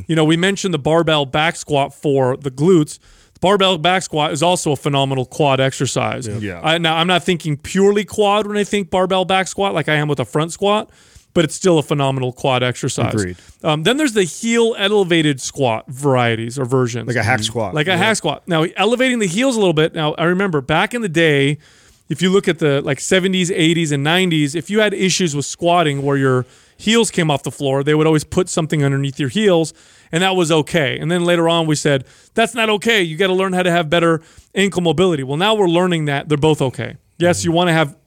[0.07, 2.99] you know, we mentioned the barbell back squat for the glutes.
[3.33, 6.27] The barbell back squat is also a phenomenal quad exercise.
[6.27, 6.61] Yeah.
[6.61, 9.95] I, now, I'm not thinking purely quad when I think barbell back squat like I
[9.95, 10.91] am with a front squat,
[11.35, 13.13] but it's still a phenomenal quad exercise.
[13.13, 13.37] Agreed.
[13.61, 17.75] Um, then there's the heel elevated squat varieties or versions like a hack squat.
[17.75, 18.47] like a hack squat.
[18.47, 19.93] Now, elevating the heels a little bit.
[19.93, 21.59] Now, I remember back in the day,
[22.07, 25.45] if you look at the like 70s, 80s, and 90s, if you had issues with
[25.45, 26.45] squatting where your
[26.77, 29.73] heels came off the floor, they would always put something underneath your heels,
[30.13, 30.97] and that was okay.
[30.97, 33.01] And then later on, we said that's not okay.
[33.03, 34.21] You got to learn how to have better
[34.53, 35.23] ankle mobility.
[35.23, 36.95] Well, now we're learning that they're both okay.
[37.17, 37.97] Yes, you want to have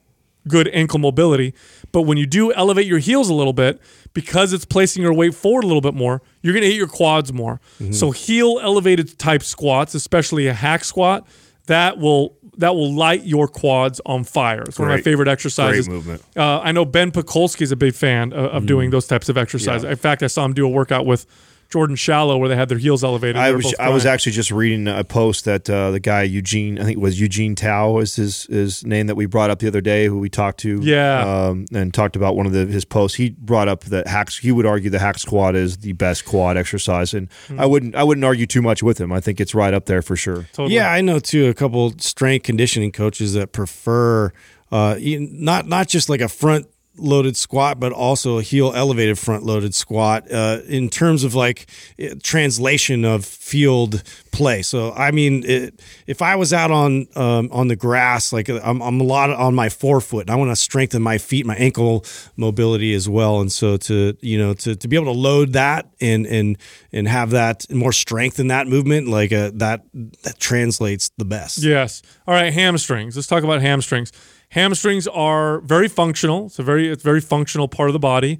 [0.47, 1.53] good ankle mobility.
[1.91, 3.81] But when you do elevate your heels a little bit,
[4.13, 6.87] because it's placing your weight forward a little bit more, you're going to hit your
[6.87, 7.59] quads more.
[7.91, 11.27] So heel elevated type squats, especially a hack squat,
[11.67, 14.63] that will that will light your quads on fire.
[14.63, 15.87] It's one of my favorite exercises.
[15.87, 16.21] Great movement.
[16.35, 19.37] Uh, I know Ben Pakulski is a big fan of, of doing those types of
[19.37, 19.85] exercises.
[19.85, 21.25] In fact, I saw him do a workout with
[21.69, 23.35] Jordan Shallow where they had their heels elevated.
[23.37, 26.83] I was I was actually just reading a post that uh, the guy Eugene I
[26.83, 29.81] think it was Eugene Tao is his his name that we brought up the other
[29.81, 31.19] day who we talked to Yeah.
[31.47, 34.51] um, and talked about one of the his posts he brought up that hacks he
[34.51, 37.59] would argue the hack squat is the best quad exercise and Hmm.
[37.59, 40.01] I wouldn't I wouldn't argue too much with him I think it's right up there
[40.01, 40.73] for sure Totally.
[40.75, 44.31] Yeah, I know too a couple strength conditioning coaches that prefer
[44.71, 46.67] uh, not not just like a front
[47.01, 51.69] loaded squat, but also a heel elevated front loaded squat uh, in terms of like
[51.97, 54.61] eh, translation of field play.
[54.61, 58.81] So I mean, it, if I was out on um, on the grass, like I'm,
[58.81, 62.05] I'm a lot on my forefoot, and I want to strengthen my feet, my ankle
[62.37, 65.89] mobility as well, and so to you know to, to be able to load that
[66.01, 66.57] and and
[66.91, 69.83] and have that more strength in that movement, like uh, that
[70.23, 71.59] that translates the best.
[71.59, 72.01] Yes.
[72.27, 73.15] All right, hamstrings.
[73.15, 74.11] Let's talk about hamstrings.
[74.49, 76.47] Hamstrings are very functional.
[76.47, 78.39] It's a very it's a very functional part of the body.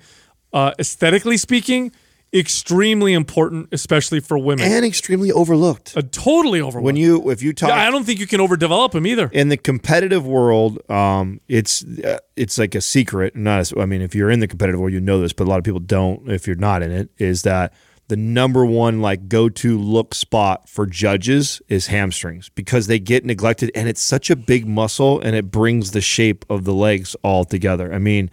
[0.51, 1.91] Uh, aesthetically speaking,
[2.33, 4.65] extremely important, especially for women.
[4.65, 6.85] and extremely overlooked uh, totally overlooked.
[6.85, 9.29] when you if you talk I don't think you can overdevelop them either.
[9.31, 13.35] in the competitive world, um, it's uh, it's like a secret.
[13.35, 15.49] Not as I mean, if you're in the competitive world, you know this, but a
[15.49, 16.29] lot of people don't.
[16.29, 17.73] If you're not in it, is that
[18.09, 23.23] the number one like go to look spot for judges is hamstrings because they get
[23.23, 27.15] neglected, and it's such a big muscle, and it brings the shape of the legs
[27.23, 27.93] all together.
[27.93, 28.31] I mean,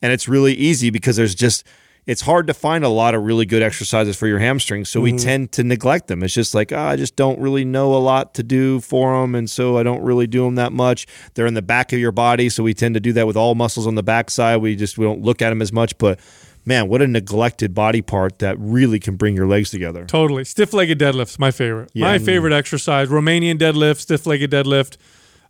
[0.00, 1.66] and it's really easy because there's just
[2.06, 5.10] it's hard to find a lot of really good exercises for your hamstrings, so we
[5.10, 5.26] mm-hmm.
[5.26, 6.22] tend to neglect them.
[6.22, 9.34] It's just like oh, I just don't really know a lot to do for them,
[9.34, 11.04] and so I don't really do them that much.
[11.34, 13.56] They're in the back of your body, so we tend to do that with all
[13.56, 14.60] muscles on the backside.
[14.62, 16.20] We just we don't look at them as much, but
[16.66, 20.04] man, what a neglected body part that really can bring your legs together.
[20.04, 20.44] Totally.
[20.44, 21.90] Stiff legged deadlifts, my favorite.
[21.94, 23.08] My favorite exercise.
[23.08, 24.96] Romanian deadlift, stiff legged deadlift.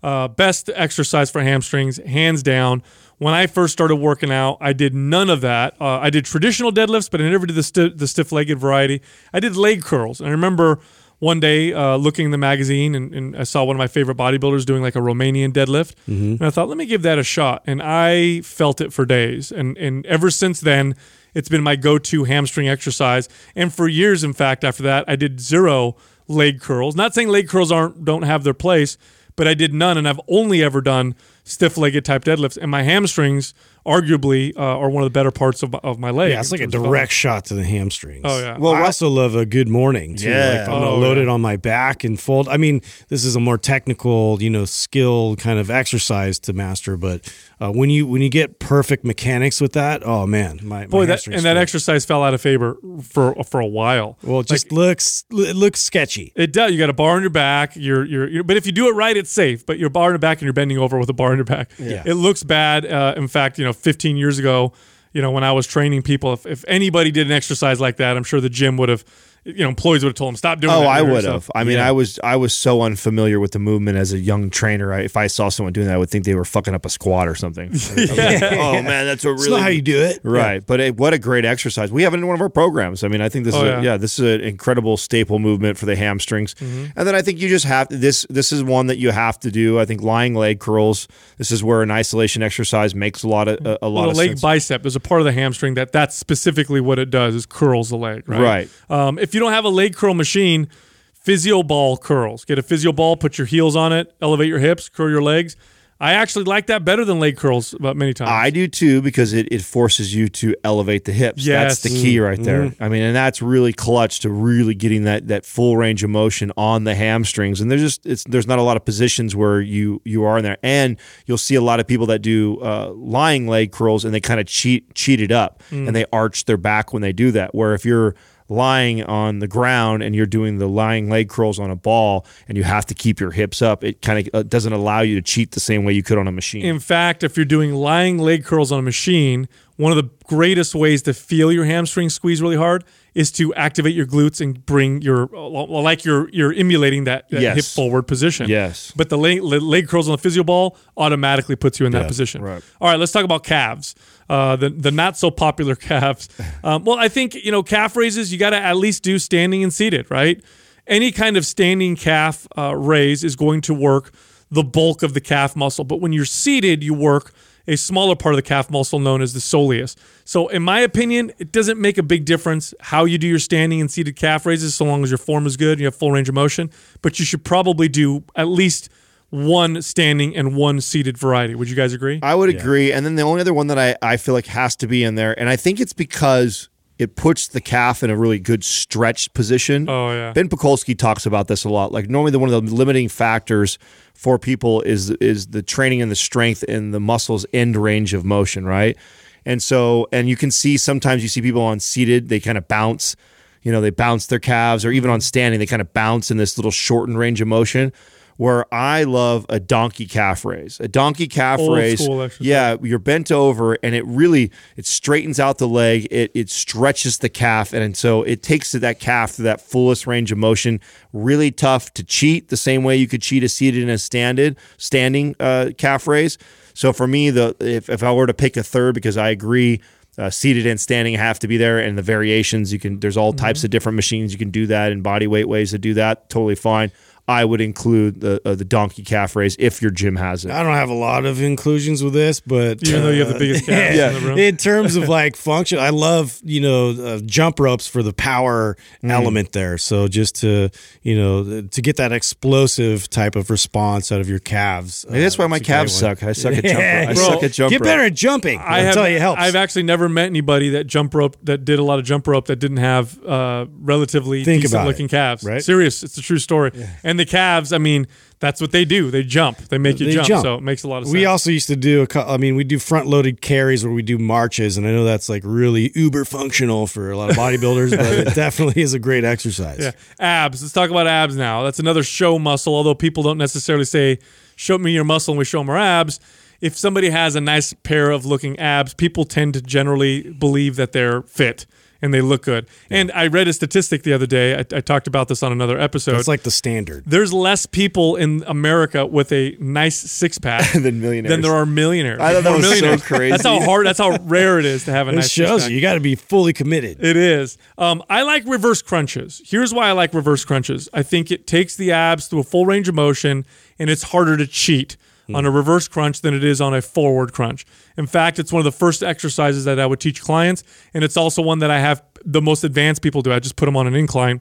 [0.03, 2.83] Uh, best exercise for hamstrings, hands down.
[3.19, 5.75] When I first started working out, I did none of that.
[5.81, 9.01] Uh, I did traditional deadlifts, but I never did the, sti- the stiff legged variety.
[9.33, 10.21] I did leg curls.
[10.21, 10.79] And I remember
[11.19, 14.19] one day uh, looking in the magazine and, and I saw one of my favorite
[14.19, 15.95] bodybuilders doing like a Romanian deadlift.
[16.07, 17.63] And I thought, let me give that a shot.
[17.67, 19.51] And I felt it for days.
[19.51, 20.95] And, and ever since then,
[21.35, 23.29] it's been my go-to hamstring exercise.
[23.55, 25.97] And for years, in fact, after that, I did zero
[26.29, 26.97] leg curls.
[26.97, 28.99] Not saying leg curls aren't don't have their place,
[29.37, 31.15] but I did none, and I've only ever done
[31.45, 32.57] stiff-legged type deadlifts.
[32.57, 33.53] And my hamstrings
[33.87, 36.33] arguably uh, are one of the better parts of, of my leg.
[36.33, 38.23] Yeah, it's like a in terms of direct shot to the hamstrings.
[38.25, 38.59] Oh, yeah.
[38.59, 40.29] Well, I also love a good morning too.
[40.29, 40.51] Yeah.
[40.51, 41.25] Like I'm gonna Oh, load yeah.
[41.25, 42.49] it on my back and fold.
[42.49, 46.97] I mean, this is a more technical, you know, skill kind of exercise to master.
[46.97, 51.01] But uh, when you when you get perfect mechanics with that, oh man, my Boy,
[51.01, 54.19] my that, and that exercise fell out of favor for for a while.
[54.23, 56.33] Well, it just looks it looks sketchy.
[56.35, 56.73] It does.
[56.73, 57.77] You got a bar on your back.
[57.77, 59.65] You're, you're, you're, but if you do it right, it's safe.
[59.65, 61.45] But you're bar on your back and you're bending over with a bar on your
[61.45, 61.71] back.
[61.79, 62.03] Yeah.
[62.05, 62.85] It looks bad.
[62.85, 64.73] Uh, in fact, you know, 15 years ago,
[65.13, 68.17] you know, when I was training people, if, if anybody did an exercise like that,
[68.17, 69.05] I'm sure the gym would have,
[69.47, 70.75] you know, employees would have told them stop doing.
[70.75, 71.51] Oh, that I would have.
[71.55, 74.93] I mean, I was I was so unfamiliar with the movement as a young trainer.
[74.93, 76.91] I, if I saw someone doing that, I would think they were fucking up a
[76.91, 77.71] squat or something.
[77.97, 80.21] oh man, that's a That's really not how you do it.
[80.23, 81.91] Right, but it, what a great exercise.
[81.93, 83.05] We have it in one of our programs.
[83.05, 83.81] I mean, I think this Oh, is a, yeah.
[83.83, 86.55] yeah, this is an incredible staple movement for the hamstrings.
[86.55, 86.99] Mm-hmm.
[86.99, 88.27] And then I think you just have this.
[88.29, 89.79] This is one that you have to do.
[89.79, 91.09] I think lying leg curls.
[91.39, 94.15] This is where an isolation exercise makes a lot of a, a lot Well, of
[94.17, 94.41] the leg sense.
[94.43, 97.89] bicep there's a part of the hamstring that that's specifically what it does is curls
[97.91, 98.71] the leg right Right.
[98.91, 100.67] um, if you don't have a leg curl machine
[101.13, 104.89] physio ball curls get a physio ball put your heels on it elevate your hips
[104.89, 105.57] curl your legs
[105.99, 109.33] i actually like that better than leg curls about many times I do too because
[109.33, 111.47] it, it forces you to elevate the hips.
[111.47, 111.81] Yes.
[111.81, 112.65] That's the key right there.
[112.65, 112.83] Mm-hmm.
[112.85, 116.53] I mean, and that's really clutch to really getting that that full range of motion
[116.55, 117.63] on the hamstrings.
[117.63, 120.45] And there's just it's there's not a lot of positions where you you are in
[120.45, 120.59] there.
[120.63, 124.21] And you'll see a lot of people that do uh, lying leg curls and they
[124.21, 125.87] kind of cheat cheat it up Mm.
[125.87, 127.55] and they arch their back when they do that.
[127.55, 128.15] Where if you're
[128.49, 132.57] lying on the ground and you're doing the lying leg curls on a ball and
[132.57, 135.23] you have to keep your hips up, it kind of uh, doesn't allow you to
[135.23, 136.65] cheat the same way you could on a machine.
[136.65, 140.75] in fact if you're doing lying leg curls on a machine one of the greatest
[140.75, 142.83] ways to feel your hamstring squeeze really hard
[143.15, 147.57] is to activate your glutes and bring your like you're you're emulating that, that Yes.
[147.57, 148.93] hip forward position Yes.
[148.97, 152.43] but the leg, leg curls on the physio ball automatically puts you in that position.
[152.43, 152.63] right.
[152.81, 153.95] All right, let's talk about calves.
[154.29, 156.29] Uh, the the not so popular calves.
[156.65, 158.33] Um, well, I think you know calf raises.
[158.33, 160.43] You got to at least do standing and seated, right?
[160.87, 164.13] Any kind of standing calf uh, raise is going to work
[164.51, 165.85] the bulk of the calf muscle.
[165.85, 167.33] But when you're seated, you work
[167.69, 169.97] a smaller part of the calf muscle known as the soleus.
[170.25, 173.81] So, in my opinion, it doesn't make a big difference how you do your standing
[173.81, 176.13] and seated calf raises, so long as your form is good and you have full
[176.13, 176.71] range of motion.
[177.03, 178.89] But you should probably do at least
[179.31, 181.55] one standing and one seated variety.
[181.55, 182.21] Would you guys agree?
[182.23, 182.93] I would agree.
[182.93, 185.15] And then the only other one that I, I feel like has to be in
[185.15, 189.35] there, and I think it's because it puts the calf in a really good stretched
[189.35, 189.89] position.
[189.89, 190.33] Oh, yeah.
[190.33, 191.93] Ben Pakulski talks about this a lot.
[191.93, 193.79] Like normally the one of the limiting factors
[194.15, 198.25] for people is is the training and the strength in the muscles end range of
[198.25, 198.97] motion, right?
[199.45, 202.67] And so and you can see sometimes you see people on seated, they kind of
[202.67, 203.15] bounce,
[203.63, 206.39] you know, they bounce their calves or even on standing, they kind of bounce in
[206.39, 207.93] this little shortened range of motion.
[208.37, 212.07] Where I love a donkey calf raise, a donkey calf Old raise,
[212.39, 216.07] yeah, you're bent over and it really it straightens out the leg.
[216.11, 217.73] It, it stretches the calf.
[217.73, 220.81] And, and so it takes to that calf to that fullest range of motion.
[221.15, 224.57] Really tough to cheat the same way you could cheat a seated and a standing
[224.77, 226.37] standing uh, calf raise.
[226.75, 229.81] So for me the if, if i were to pick a third because i agree
[230.19, 233.33] uh, seated and standing have to be there and the variations you can there's all
[233.33, 234.33] types of different machines.
[234.33, 236.29] You can do that and body weight ways to do that.
[236.31, 236.91] Totally fine
[237.29, 240.63] i would include the uh, the donkey calf raise if your gym has it I
[240.63, 243.39] don't have a lot of inclusions with this, but Even though you have the uh,
[243.39, 244.39] biggest calves yeah, in the room.
[244.39, 248.77] in terms of like function, I love you know uh, jump ropes for the power
[249.03, 249.11] Mm.
[249.11, 249.77] element there.
[249.79, 250.71] So just to
[251.03, 255.05] you know to get that explosive type of response out of your calves.
[255.09, 256.23] Maybe that's uh, why my it's a great calves suck.
[256.23, 256.79] I suck at jump.
[256.79, 257.71] Yeah, I bro, suck at jump.
[257.71, 257.87] Get rope.
[257.87, 258.59] better at jumping.
[258.61, 259.41] I I'll have, tell you, it helps.
[259.43, 262.47] I've actually never met anybody that jump rope that did a lot of jump rope
[262.47, 265.43] that didn't have uh, relatively Think decent about it, looking calves.
[265.45, 265.63] right?
[265.63, 266.71] Serious, it's a true story.
[267.03, 268.07] And the calves, I mean,
[268.39, 269.11] that's what they do.
[269.11, 269.59] They jump.
[269.59, 270.43] They make you They jump, jump.
[270.43, 271.15] So it makes a lot of sense.
[271.15, 274.03] We also used to do a I mean, we do front loaded carries where we
[274.03, 277.97] do marches, and I know that's like really uber functional for a lot of bodybuilders,
[277.97, 279.81] but it definitely is a great exercise.
[279.81, 279.93] Yeah.
[280.21, 280.63] Abs.
[280.63, 281.63] Let's talk about abs now.
[281.63, 284.19] That's another show muscle, although people don't necessarily say,
[284.55, 286.21] show me your muscle and we show them our abs.
[286.61, 290.93] If somebody has a nice pair of looking abs, people tend to generally believe that
[290.93, 291.67] they're fit
[292.03, 292.67] and they look good.
[292.91, 294.55] And I read a statistic the other day.
[294.55, 296.17] I, I talked about this on another episode.
[296.19, 297.05] It's like the standard.
[297.07, 301.31] There's less people in America with a nice six pack Than millionaires.
[301.33, 302.21] Than there are millionaires.
[302.21, 303.31] I thought that was so crazy.
[303.33, 303.87] That's how hard.
[303.87, 305.31] That's how rare it is to have a It nice.
[305.31, 305.71] shows six-pack.
[305.71, 307.03] you you got to be fully committed.
[307.05, 307.59] It is.
[307.79, 309.43] Um, I like reverse crunches.
[309.45, 310.89] Here's why I like reverse crunches.
[310.93, 313.45] I think it takes the abs through a full range of motion,
[313.79, 314.97] and it's harder to cheat
[315.35, 317.65] on a reverse crunch than it is on a forward crunch.
[317.97, 320.63] In fact, it's one of the first exercises that I would teach clients,
[320.95, 323.33] and it's also one that I have the most advanced people do.
[323.33, 324.41] I just put them on an incline.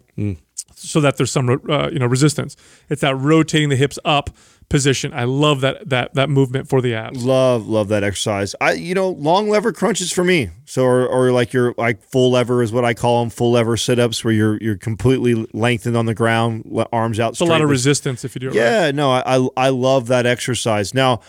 [0.76, 2.56] so that there's some uh, you know resistance.
[2.90, 4.30] It's that rotating the hips up
[4.70, 5.14] position.
[5.14, 7.24] I love that that that movement for the abs.
[7.24, 8.56] Love, love that exercise.
[8.60, 10.50] I, you know, long lever crunches for me.
[10.66, 13.78] So, or, or like your like full lever is what I call them, full lever
[13.78, 17.34] sit ups, where you're you're completely lengthened on the ground, arms out.
[17.34, 18.56] It's a lot of resistance if you do it right.
[18.56, 20.94] Yeah, no, I, I I love that exercise.
[20.94, 21.22] Now,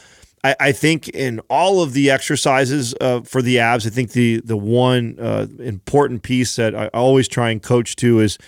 [0.43, 4.41] I, I think in all of the exercises uh, for the abs, I think the
[4.41, 8.39] the one uh, important piece that I always try and coach to is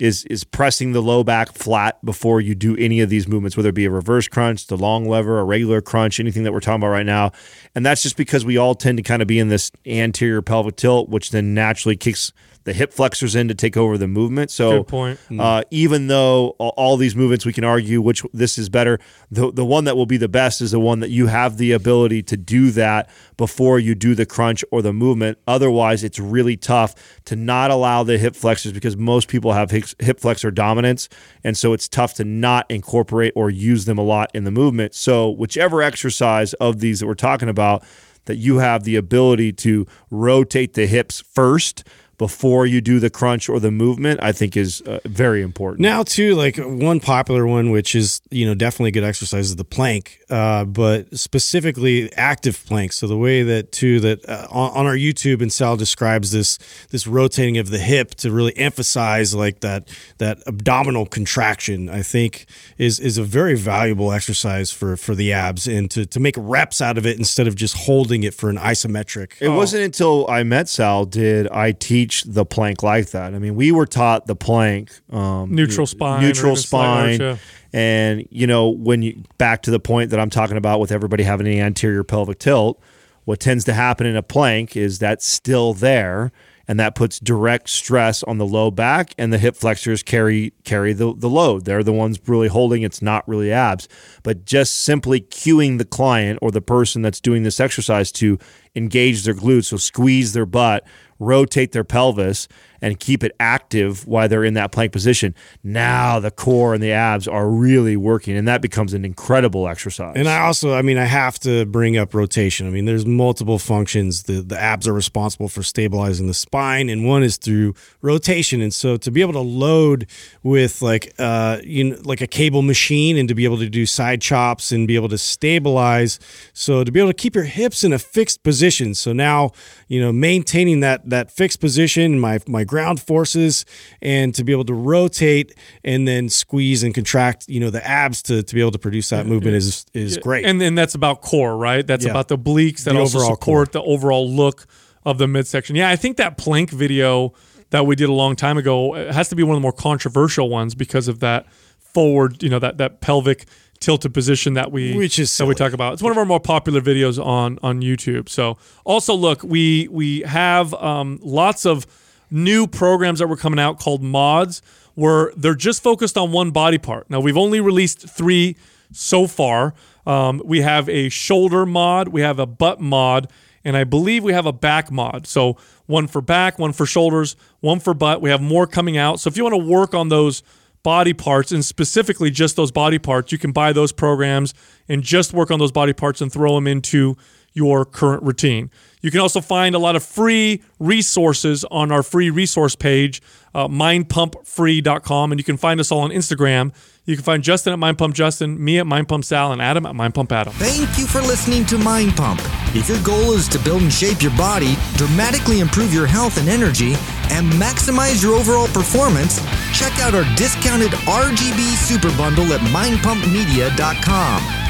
[0.00, 3.68] is is pressing the low back flat before you do any of these movements, whether
[3.68, 6.82] it be a reverse crunch, the long lever, a regular crunch, anything that we're talking
[6.82, 7.32] about right now.
[7.74, 10.76] And that's just because we all tend to kind of be in this anterior pelvic
[10.76, 12.32] tilt, which then naturally kicks
[12.64, 14.50] the hip flexors in to take over the movement.
[14.50, 15.20] So Good point.
[15.38, 18.98] uh, even though all these movements we can argue which this is better,
[19.30, 21.72] the the one that will be the best is the one that you have the
[21.72, 25.38] ability to do that before you do the crunch or the movement.
[25.46, 29.84] Otherwise, it's really tough to not allow the hip flexors because most people have hip,
[29.98, 31.08] hip flexor dominance,
[31.42, 34.94] and so it's tough to not incorporate or use them a lot in the movement.
[34.94, 37.82] So whichever exercise of these that we're talking about
[38.26, 41.84] that you have the ability to rotate the hips first
[42.20, 45.80] before you do the crunch or the movement, I think is uh, very important.
[45.80, 49.56] Now, too, like one popular one, which is you know definitely a good exercise, is
[49.56, 52.92] the plank, uh, but specifically active plank.
[52.92, 56.58] So the way that too that uh, on, on our YouTube, and Sal describes this
[56.90, 59.88] this rotating of the hip to really emphasize like that
[60.18, 61.88] that abdominal contraction.
[61.88, 62.44] I think
[62.76, 66.82] is is a very valuable exercise for for the abs and to to make reps
[66.82, 69.40] out of it instead of just holding it for an isometric.
[69.40, 73.34] It wasn't until I met Sal did I teach the plank like that.
[73.34, 77.22] I mean, we were taught the plank, um, Neutral spine, neutral or even slight spine,
[77.22, 77.40] arch,
[77.72, 81.22] and you know when you back to the point that I'm talking about with everybody
[81.22, 82.80] having the anterior pelvic tilt.
[83.24, 86.32] What tends to happen in a plank is that's still there,
[86.66, 90.92] and that puts direct stress on the low back, and the hip flexors carry carry
[90.92, 91.64] the, the load.
[91.64, 92.82] They're the ones really holding.
[92.82, 93.88] It's not really abs,
[94.22, 98.38] but just simply cueing the client or the person that's doing this exercise to
[98.74, 100.84] engage their glutes, so squeeze their butt,
[101.20, 102.48] rotate their pelvis,
[102.82, 105.34] and keep it active while they're in that plank position.
[105.62, 110.14] Now the core and the abs are really working, and that becomes an incredible exercise.
[110.16, 112.66] And I also, I mean, I have to bring up rotation.
[112.66, 114.24] I mean, there's multiple functions.
[114.24, 118.60] The the abs are responsible for stabilizing the spine, and one is through rotation.
[118.60, 120.06] And so to be able to load
[120.42, 123.86] with like uh you know like a cable machine and to be able to do
[123.86, 126.18] side chops and be able to stabilize,
[126.52, 128.94] so to be able to keep your hips in a fixed position.
[128.94, 129.52] So now,
[129.88, 133.64] you know, maintaining that that fixed position, my my ground forces,
[134.00, 135.48] and to be able to rotate
[135.84, 139.10] and then squeeze and contract, you know, the abs to to be able to produce
[139.10, 140.44] that movement is is great.
[140.46, 141.86] And then that's about core, right?
[141.86, 142.12] That's Yeah.
[142.12, 144.66] about the obliques that The also overall support the overall look
[145.04, 145.76] of the midsection.
[145.76, 147.32] Yeah, I think that plank video
[147.70, 149.72] that we did a long time ago it has to be one of the more
[149.90, 151.46] controversial ones because of that
[151.78, 153.46] forward, you know, that that pelvic
[153.80, 155.94] tilted position that we Which is that we talk about.
[155.94, 158.28] It's one of our more popular videos on on YouTube.
[158.28, 161.86] So also look, we we have um, lots of
[162.30, 164.62] new programs that were coming out called mods
[164.94, 167.08] where they're just focused on one body part.
[167.10, 168.56] Now we've only released three
[168.92, 169.74] so far.
[170.06, 173.30] Um, we have a shoulder mod, we have a butt mod,
[173.64, 175.26] and I believe we have a back mod.
[175.26, 178.20] So one for back, one for shoulders, one for butt.
[178.20, 179.20] We have more coming out.
[179.20, 180.42] So if you want to work on those
[180.82, 184.54] body parts and specifically just those body parts, you can buy those programs
[184.88, 187.16] and just work on those body parts and throw them into
[187.52, 188.70] your current routine.
[189.02, 193.22] You can also find a lot of free resources on our free resource page,
[193.54, 196.72] uh, mindpumpfree.com, and you can find us all on Instagram.
[197.06, 200.52] You can find Justin at mindpumpjustin, me at mindpumpsal, and Adam at mindpumpadam.
[200.52, 202.40] Thank you for listening to Mind Pump.
[202.74, 206.48] If your goal is to build and shape your body, dramatically improve your health and
[206.48, 206.92] energy,
[207.30, 209.40] and maximize your overall performance,
[209.72, 214.69] check out our discounted RGB Super Bundle at mindpumpmedia.com.